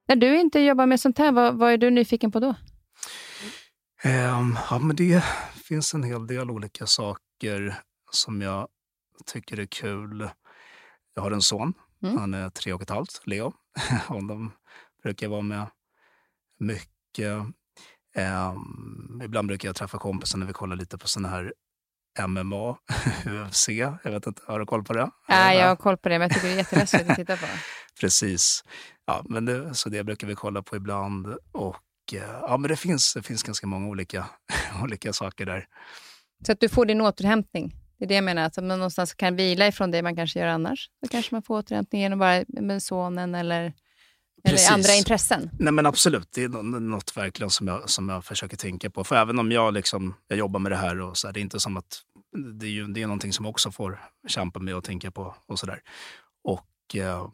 [0.09, 2.55] När du inte jobbar med sånt här, vad, vad är du nyfiken på då?
[4.05, 5.25] Um, ja, men det
[5.65, 7.75] finns en hel del olika saker
[8.11, 8.69] som jag
[9.27, 10.31] tycker är kul.
[11.15, 12.19] Jag har en son, mm.
[12.19, 13.53] han är tre och ett halvt, Leo.
[14.09, 14.53] Honom
[15.03, 15.67] brukar jag vara med
[16.59, 17.33] mycket.
[18.17, 21.53] Um, ibland brukar jag träffa kompisar när vi kollar lite på såna här
[22.27, 22.77] MMA,
[23.27, 23.69] UFC.
[24.05, 25.11] Jag vet inte, har du koll på det?
[25.29, 27.47] Ja, jag har koll på det, men jag tycker det är jätteläskigt att titta på.
[28.01, 28.65] Precis.
[29.07, 31.27] Ja, men det, så det brukar vi kolla på ibland.
[31.53, 31.83] Och
[32.13, 34.27] ja, men det finns, det finns ganska många olika,
[34.83, 35.67] olika saker där.
[36.47, 37.75] Så att du får din återhämtning?
[37.99, 40.47] Det är det jag menar, att man någonstans kan vila ifrån det man kanske gör
[40.47, 40.91] annars.
[41.03, 43.73] Då kanske man får återhämtning genom bara med sonen eller,
[44.45, 45.51] eller andra intressen.
[45.59, 46.49] Nej men Absolut, det är
[46.81, 49.05] något verkligen som jag, som jag försöker tänka på.
[49.05, 51.61] För även om jag, liksom, jag jobbar med det här, och så är det inte
[51.61, 52.03] som att
[52.59, 55.35] det är, ju, det är någonting som jag också får kämpa med och tänka på.
[55.47, 55.83] Och, så där.
[56.45, 57.29] Och, eh,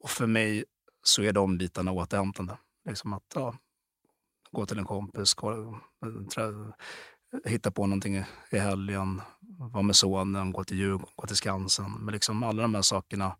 [0.00, 0.64] och för mig
[1.02, 2.56] så är de bitarna återhämtande.
[2.88, 3.54] Liksom att, ja,
[4.50, 5.36] gå till en kompis,
[7.44, 9.22] hitta på någonting i helgen,
[9.58, 11.92] vara med sonen, gå till Djurgården, gå till Skansen.
[11.92, 13.36] Men liksom alla de här sakerna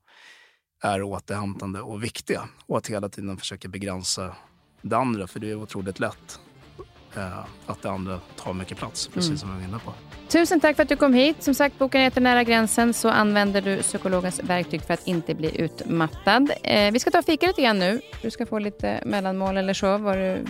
[0.80, 2.48] är återhämtande och viktiga.
[2.66, 4.34] Och att hela tiden försöka begränsa
[4.82, 6.40] det andra, för det är otroligt lätt
[7.16, 9.38] eh, att det andra tar mycket plats, precis mm.
[9.38, 9.92] som vi var inne på.
[10.28, 11.42] Tusen tack för att du kom hit.
[11.42, 15.60] Som sagt, boken heter Nära gränsen, så använder du psykologens verktyg för att inte bli
[15.60, 16.50] utmattad.
[16.62, 18.00] Eh, vi ska ta fika lite grann nu.
[18.22, 19.98] Du ska få lite mellanmål eller så.
[19.98, 20.44] Var du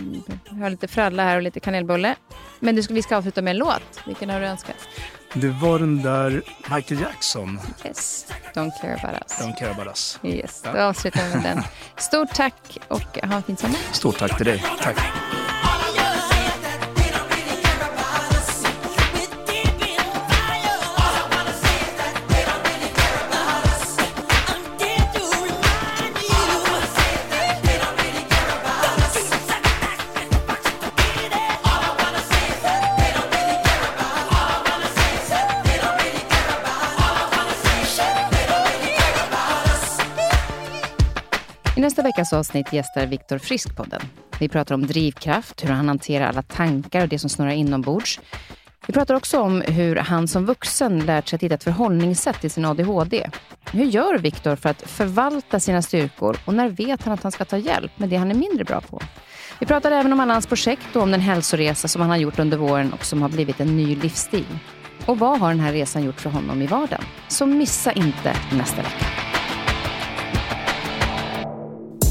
[0.61, 2.15] har lite fralla här och lite kanelbulle.
[2.59, 4.01] Men du, vi ska avsluta med en låt.
[4.07, 4.87] Vilken har du önskat?
[5.33, 6.41] Det var den där
[6.75, 7.59] Michael Jackson.
[7.85, 8.27] Yes.
[8.53, 9.39] Don't care about us.
[9.39, 10.19] Don't care about us.
[10.23, 10.73] Yes, ja.
[10.73, 11.63] då avslutar vi med den.
[11.97, 13.79] Stort tack och ha en fin sommar.
[13.91, 14.63] Stort tack till dig.
[14.81, 14.97] Tack.
[41.89, 44.01] Nästa veckas avsnitt gästar Viktor Frisk podden.
[44.39, 48.19] Vi pratar om drivkraft, hur han hanterar alla tankar och det som snurrar inombords.
[48.87, 52.51] Vi pratar också om hur han som vuxen lärt sig att hitta ett förhållningssätt till
[52.51, 53.29] sin ADHD.
[53.71, 57.45] Hur gör Viktor för att förvalta sina styrkor och när vet han att han ska
[57.45, 59.01] ta hjälp med det han är mindre bra på?
[59.59, 62.39] Vi pratar även om alla hans projekt och om den hälsoresa som han har gjort
[62.39, 64.59] under våren och som har blivit en ny livsstil.
[65.05, 67.03] Och vad har den här resan gjort för honom i vardagen?
[67.27, 69.28] Så missa inte nästa vecka.